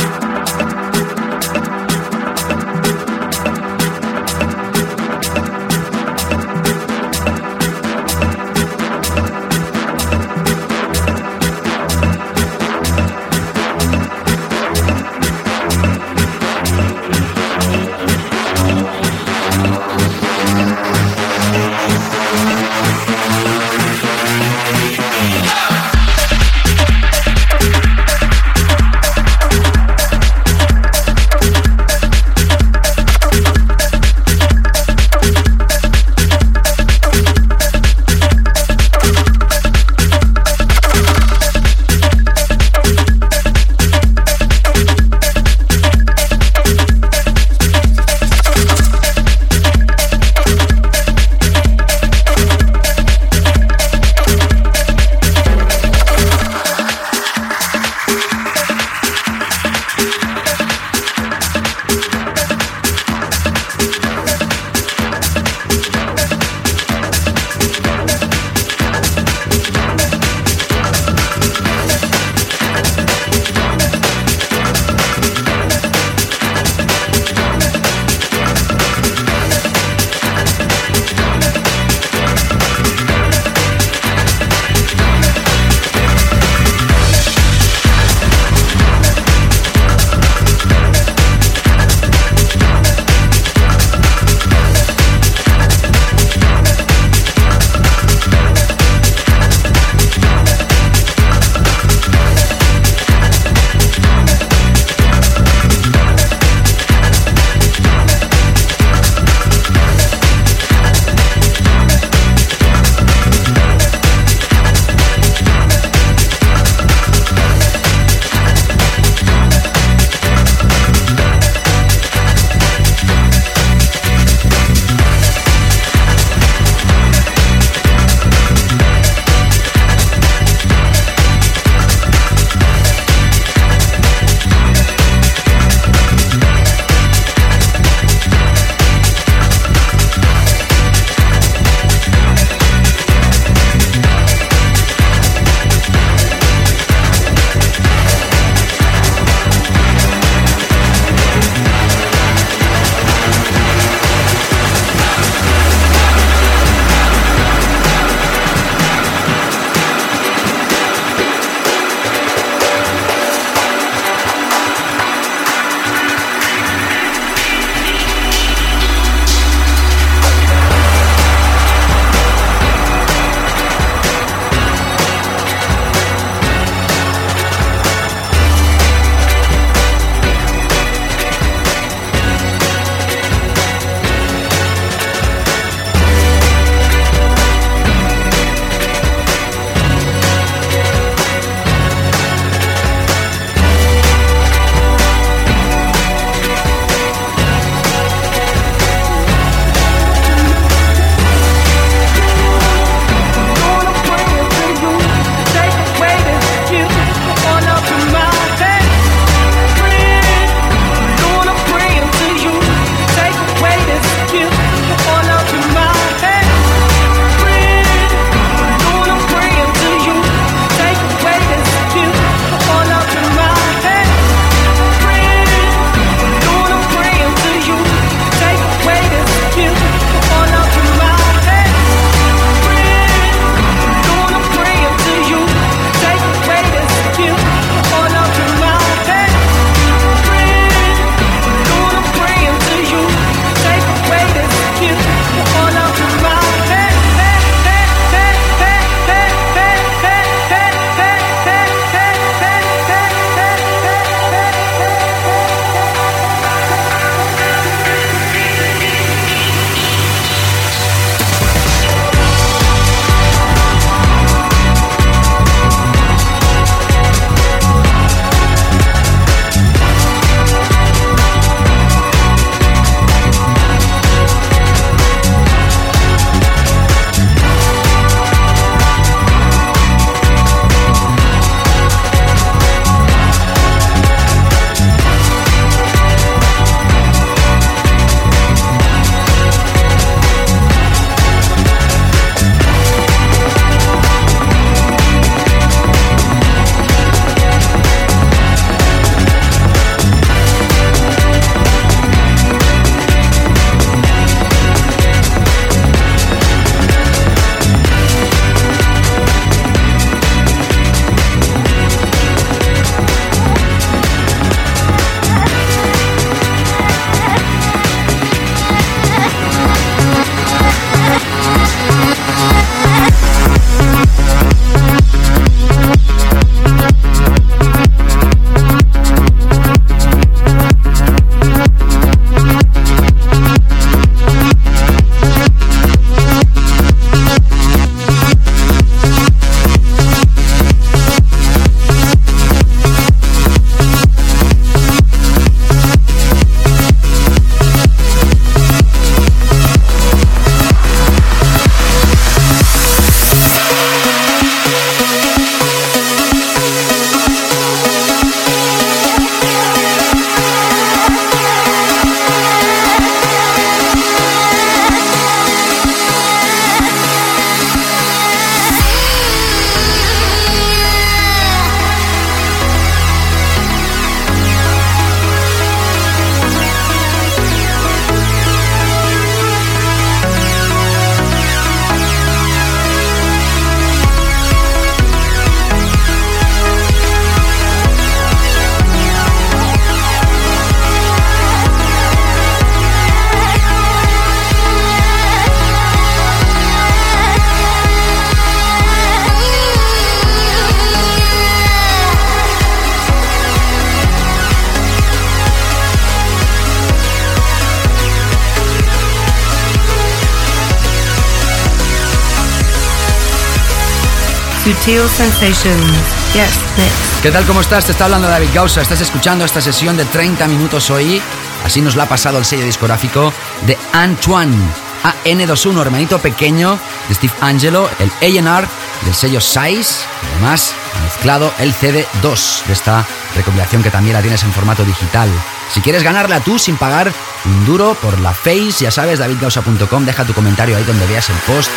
Sensations. 414.81 415.85
Yes, 416.32 416.59
next. 416.78 417.23
¿Qué 417.23 417.31
tal? 417.31 417.44
¿Cómo 417.44 417.61
estás? 417.61 417.85
Te 417.85 417.93
está 417.93 418.07
hablando 418.07 418.28
David 418.28 418.48
Gausa. 418.55 418.81
Estás 418.81 419.02
escuchando 419.02 419.44
esta 419.44 419.61
sesión 419.61 419.94
de 419.97 420.07
30 420.07 420.48
minutos 420.48 420.89
hoy. 420.90 421.20
Así 421.65 421.82
nos 421.82 421.97
la 421.97 422.05
ha 422.05 422.09
pasado 422.09 422.39
el 422.39 422.47
sello 422.47 422.65
discográfico 422.65 423.31
de 423.66 423.77
Antoine. 423.93 424.57
AN21, 425.02 425.81
hermanito 425.82 426.19
pequeño 426.19 426.78
de 427.09 427.15
Steve 427.15 427.32
Angelo, 427.43 427.90
el 427.98 428.48
AR 428.48 428.66
del 429.05 429.15
sello 429.15 429.40
Size. 429.40 430.07
Además, 430.32 430.73
mezclado 431.05 431.52
el 431.59 431.74
CD2 431.74 432.65
de 432.66 432.73
esta 432.73 433.07
recopilación 433.36 433.82
que 433.82 433.90
también 433.90 434.15
la 434.15 434.23
tienes 434.23 434.43
en 434.44 434.52
formato 434.52 434.82
digital. 434.85 435.28
Si 435.74 435.82
quieres 435.82 436.02
ganarla 436.02 436.40
tú 436.40 436.59
sin 436.59 436.78
pagar 436.78 437.12
un 437.44 437.66
duro 437.66 437.94
por 438.01 438.19
la 438.20 438.32
Face, 438.32 438.73
ya 438.81 438.90
sabes, 438.90 439.19
davidgausa.com, 439.19 440.05
deja 440.07 440.24
tu 440.24 440.32
comentario 440.32 440.77
ahí 440.77 440.85
donde 440.85 441.07
veas 441.07 441.28
el 441.28 441.36
post. 441.47 441.70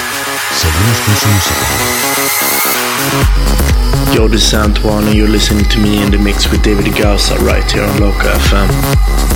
Seguimos 0.58 1.00
con 1.00 1.16
su 1.18 1.28
música. 1.28 2.53
Yo, 4.14 4.28
this 4.28 4.48
is 4.48 4.54
Antoine, 4.54 5.06
and 5.06 5.16
you're 5.16 5.28
listening 5.28 5.66
to 5.66 5.80
me 5.80 6.02
in 6.04 6.12
the 6.12 6.18
mix 6.20 6.50
with 6.52 6.62
David 6.62 6.86
Gausa 6.96 7.36
right 7.40 7.70
here 7.72 7.84
on 7.84 8.00
Loca 8.00 8.32
FM. 8.50 9.33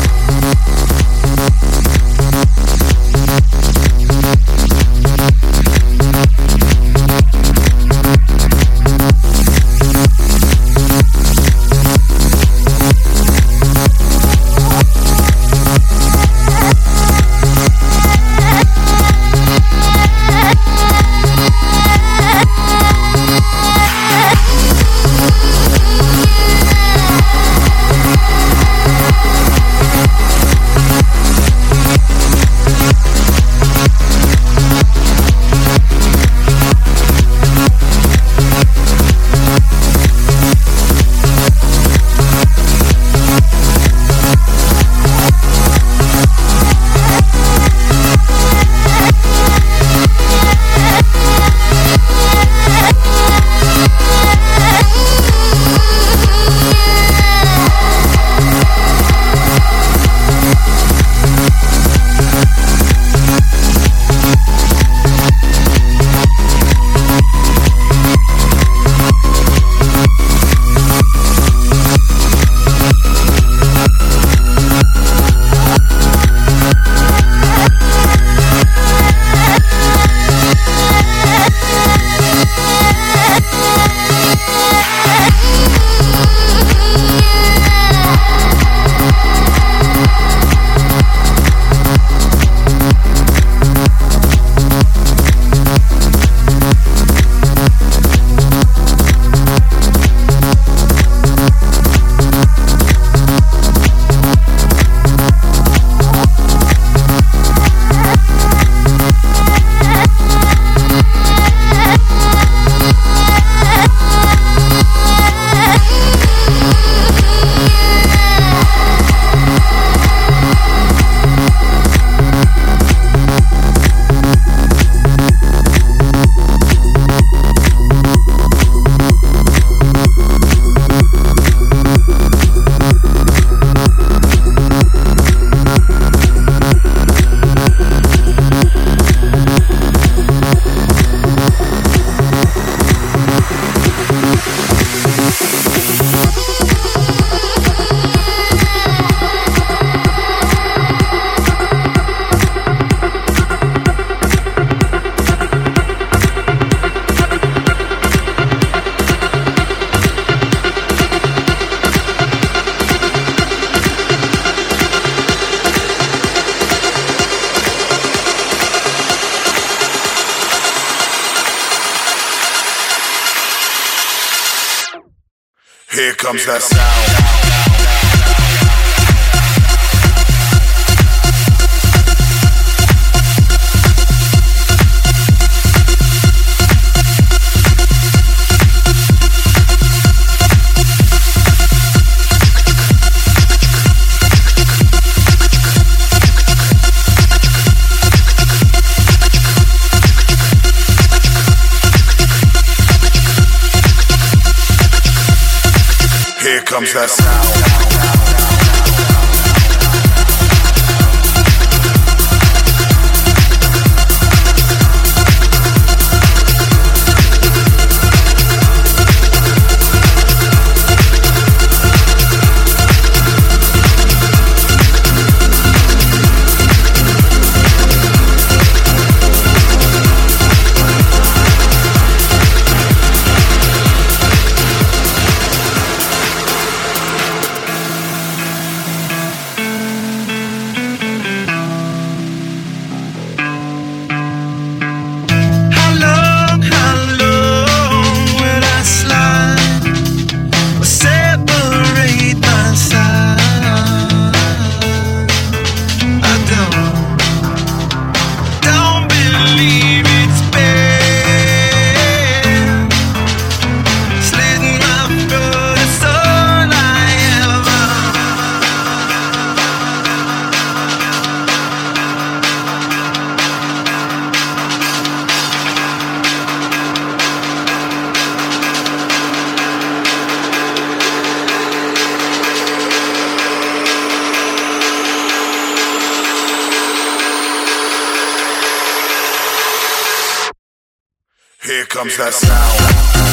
Comes 292.08 292.18
that 292.18 292.34
sound. 292.34 293.27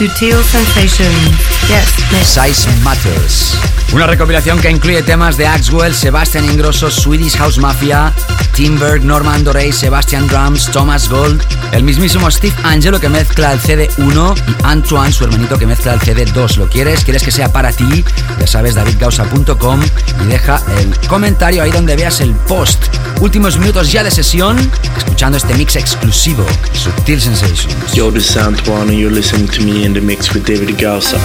Sutil. 0.00 0.34
Yes, 1.68 2.26
Size 2.26 2.66
Matters. 2.82 3.54
Una 3.92 4.06
recopilación 4.06 4.58
que 4.58 4.70
incluye 4.70 5.02
temas 5.02 5.36
de 5.36 5.46
Axwell, 5.46 5.94
Sebastian 5.94 6.46
Ingrosso, 6.46 6.90
Swedish 6.90 7.36
House 7.36 7.58
Mafia, 7.58 8.10
Timberg, 8.54 9.04
Norman 9.04 9.44
Dorey, 9.44 9.72
Sebastian 9.72 10.26
Drums, 10.26 10.70
Thomas 10.70 11.06
Gold, 11.10 11.42
el 11.72 11.82
mismísimo 11.82 12.30
Steve 12.30 12.54
Angelo 12.62 12.98
que 12.98 13.10
mezcla 13.10 13.52
el 13.52 13.60
CD1 13.60 14.42
y 14.48 14.56
Antoine, 14.62 15.12
su 15.12 15.24
hermanito, 15.24 15.58
que 15.58 15.66
mezcla 15.66 15.92
el 15.92 16.00
CD2. 16.00 16.56
¿Lo 16.56 16.70
quieres? 16.70 17.04
¿Quieres 17.04 17.22
que 17.22 17.30
sea 17.30 17.52
para 17.52 17.70
ti? 17.70 18.02
Ya 18.38 18.46
sabes, 18.46 18.76
davidgausa.com 18.76 19.80
y 20.22 20.26
deja 20.28 20.62
el 20.78 20.96
comentario 21.08 21.62
ahí 21.62 21.72
donde 21.72 21.94
veas 21.94 22.22
el 22.22 22.34
post. 22.34 22.82
Últimos 23.20 23.58
minutos 23.58 23.92
ya 23.92 24.02
de 24.02 24.10
sesión, 24.10 24.56
escuchando 24.96 25.36
este 25.36 25.54
mix 25.54 25.76
exclusivo, 25.76 26.42
Subtil 26.72 27.20
Sensations. 27.20 27.92
Yo, 27.92 28.10
this 28.10 28.30
is 28.30 28.36
Antoine, 28.38 28.88
and 28.88 28.98
you're 28.98 29.14
listening 29.14 29.46
to 29.46 29.62
me 29.62 29.84
in 29.84 29.92
the 29.92 30.00
mix 30.00 30.32
with 30.32 30.46
David 30.46 30.80
Gausa. 30.80 31.18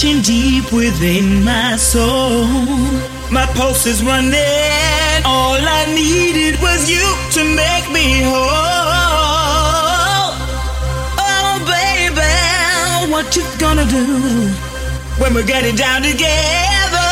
Deep 0.00 0.72
within 0.72 1.44
my 1.44 1.76
soul. 1.76 2.46
My 3.30 3.44
pulse 3.54 3.84
is 3.84 4.02
running. 4.02 4.32
All 5.26 5.60
I 5.60 5.84
needed 5.94 6.58
was 6.62 6.88
you 6.88 7.04
to 7.32 7.44
make 7.44 7.86
me 7.92 8.22
whole. 8.22 8.40
Oh, 11.20 11.60
baby, 11.68 13.12
what 13.12 13.36
you 13.36 13.44
gonna 13.58 13.84
do 13.84 14.06
when 15.20 15.34
we're 15.34 15.46
getting 15.46 15.76
down 15.76 16.00
together? 16.00 17.10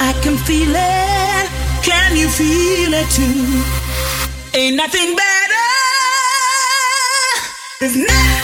I 0.00 0.14
can 0.22 0.38
feel 0.38 0.72
it. 0.74 1.50
Can 1.84 2.16
you 2.16 2.28
feel 2.28 2.94
it 2.94 3.08
too? 3.10 4.58
Ain't 4.58 4.76
nothing 4.76 5.14
better. 5.16 5.66
There's 7.78 7.96
nothing 7.96 8.39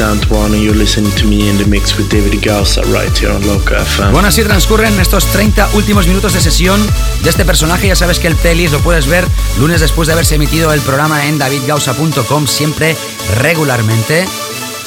Antoine, 0.00 0.54
and 0.54 0.62
you're 0.62 0.76
listening 0.76 1.10
to 1.16 1.26
me 1.26 1.48
in 1.48 1.56
the 1.58 1.64
mix 1.64 1.96
with 1.98 2.08
David 2.08 2.40
Gausa 2.44 2.82
right 2.82 3.10
here 3.16 3.30
on 3.30 3.44
Loca 3.46 3.82
FM. 3.82 4.12
Bueno, 4.12 4.28
así 4.28 4.42
transcurren 4.42 4.98
estos 5.00 5.26
30 5.26 5.70
últimos 5.74 6.06
minutos 6.06 6.34
de 6.34 6.40
sesión 6.40 6.80
de 7.22 7.30
este 7.30 7.44
personaje. 7.44 7.88
Ya 7.88 7.96
sabes 7.96 8.18
que 8.18 8.28
el 8.28 8.36
playlist 8.36 8.72
lo 8.72 8.80
puedes 8.80 9.06
ver 9.06 9.26
lunes 9.58 9.80
después 9.80 10.06
de 10.06 10.12
haberse 10.12 10.36
emitido 10.36 10.72
el 10.72 10.80
programa 10.80 11.26
en 11.26 11.38
davidgausa.com, 11.38 12.46
siempre 12.46 12.96
regularmente. 13.36 14.26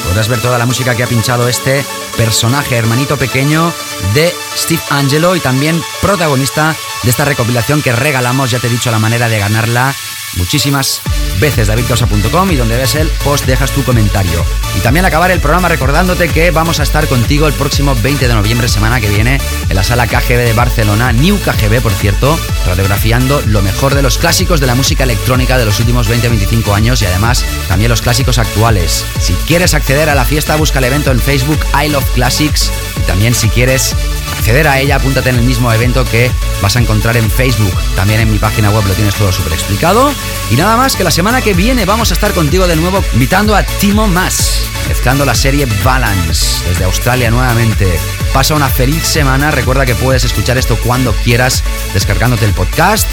Podrás 0.08 0.28
ver 0.28 0.42
toda 0.42 0.58
la 0.58 0.66
música 0.66 0.96
que 0.96 1.04
ha 1.04 1.08
pinchado 1.08 1.48
este 1.48 1.84
personaje, 2.16 2.76
hermanito 2.76 3.18
pequeño 3.18 3.74
de 4.14 4.34
Steve 4.56 4.82
Angelo 4.90 5.36
y 5.36 5.40
también 5.40 5.82
protagonista 6.02 6.76
de 7.04 7.10
esta 7.10 7.26
recopilación 7.26 7.82
que 7.82 7.92
regalamos, 7.92 8.52
ya 8.52 8.60
te 8.60 8.68
he 8.68 8.70
dicho 8.70 8.92
la 8.92 9.00
manera 9.00 9.30
de 9.30 9.40
ganarla 9.40 9.94
muchísimas 10.38 11.02
veces 11.40 11.68
davidcausa.com 11.68 12.52
y 12.52 12.56
donde 12.56 12.78
ves 12.78 12.96
el 12.96 13.08
post 13.24 13.46
dejas 13.46 13.72
tu 13.72 13.84
comentario. 13.84 14.44
Y 14.76 14.80
también 14.80 15.06
acabar 15.06 15.32
el 15.32 15.40
programa 15.40 15.68
recordándote 15.68 16.30
que 16.30 16.52
vamos 16.52 16.80
a 16.80 16.84
estar 16.84 17.08
contigo 17.08 17.48
el 17.48 17.54
próximo 17.54 17.96
20 17.96 18.28
de 18.28 18.34
noviembre, 18.34 18.68
semana 18.68 19.02
que 19.02 19.10
viene, 19.10 19.40
en 19.70 19.76
la 19.76 19.84
sala 19.84 20.08
KGB 20.08 20.38
de 20.38 20.54
Barcelona, 20.54 21.12
New 21.12 21.40
KGB 21.40 21.82
por 21.82 21.92
cierto, 21.92 22.40
radiografiando 22.66 23.42
lo 23.46 23.62
mejor 23.62 23.96
de 23.96 24.02
los 24.02 24.18
clásicos 24.18 24.60
de 24.60 24.68
la 24.68 24.76
música 24.76 25.04
electrónica 25.04 25.58
de 25.58 25.66
los 25.66 25.80
últimos 25.80 26.10
20-25 26.10 26.74
años 26.74 27.02
y 27.02 27.06
además 27.06 27.46
también 27.68 27.90
los 27.90 28.02
clásicos 28.02 28.38
actuales. 28.38 29.06
Si 29.20 29.34
quieres 29.34 29.74
acceder 29.74 30.10
a 30.10 30.16
la 30.16 30.26
fiesta, 30.26 30.56
busca 30.56 30.80
el 30.80 30.86
evento 30.86 31.12
en 31.12 31.20
Facebook 31.20 31.60
I 31.74 31.90
Love 31.90 32.10
Classics 32.14 32.72
y 32.98 33.02
también 33.02 33.36
si 33.36 33.50
quieres 33.50 33.96
acceder 34.38 34.68
a 34.68 34.80
ella, 34.80 34.96
apúntate 34.96 35.30
en 35.30 35.36
el 35.36 35.44
mismo 35.44 35.72
evento 35.72 36.06
que 36.06 36.32
vas 36.62 36.76
a 36.76 36.80
encontrar 36.80 37.18
en 37.18 37.30
Facebook. 37.30 37.74
También 37.96 38.22
en 38.22 38.32
mi 38.32 38.40
página 38.40 38.72
web 38.72 38.86
lo 38.88 38.94
tienes 38.94 39.16
todo 39.16 39.32
súper 39.32 39.54
explicado. 39.54 40.12
Y 40.52 40.58
nada 40.58 40.76
más 40.76 40.98
que 40.98 41.06
la 41.06 41.12
semana 41.12 41.42
que 41.42 41.54
viene 41.54 41.86
vamos 41.86 42.12
a 42.12 42.14
estar 42.14 42.34
contigo 42.34 42.68
de 42.68 42.76
nuevo 42.76 43.02
invitando 43.14 43.56
a 43.56 43.64
Timo 43.64 44.06
Mas, 44.08 44.66
mezclando 44.90 45.24
la 45.24 45.34
serie 45.34 45.66
Balance 45.82 46.68
desde 46.68 46.84
Australia 46.84 47.32
nuevamente. 47.32 47.98
Pasa 48.34 48.54
una 48.54 48.68
feliz 48.68 49.02
semana, 49.04 49.50
recuerda 49.52 49.86
que 49.86 49.96
puedes 49.96 50.26
escuchar 50.26 50.58
esto 50.58 50.78
cuando 50.84 51.14
quieras 51.24 51.64
descargándote 51.94 52.44
el 52.44 52.52
podcast 52.52 53.08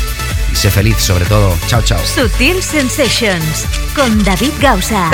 y 0.53 0.57
sé 0.57 0.69
feliz 0.69 0.97
sobre 0.97 1.27
todo. 1.27 1.57
Chao, 1.69 1.81
chao. 1.83 2.05
Sutil 2.05 2.61
Sensations 2.61 3.67
con 3.95 4.25
David 4.25 4.53
Gausa. 4.61 5.09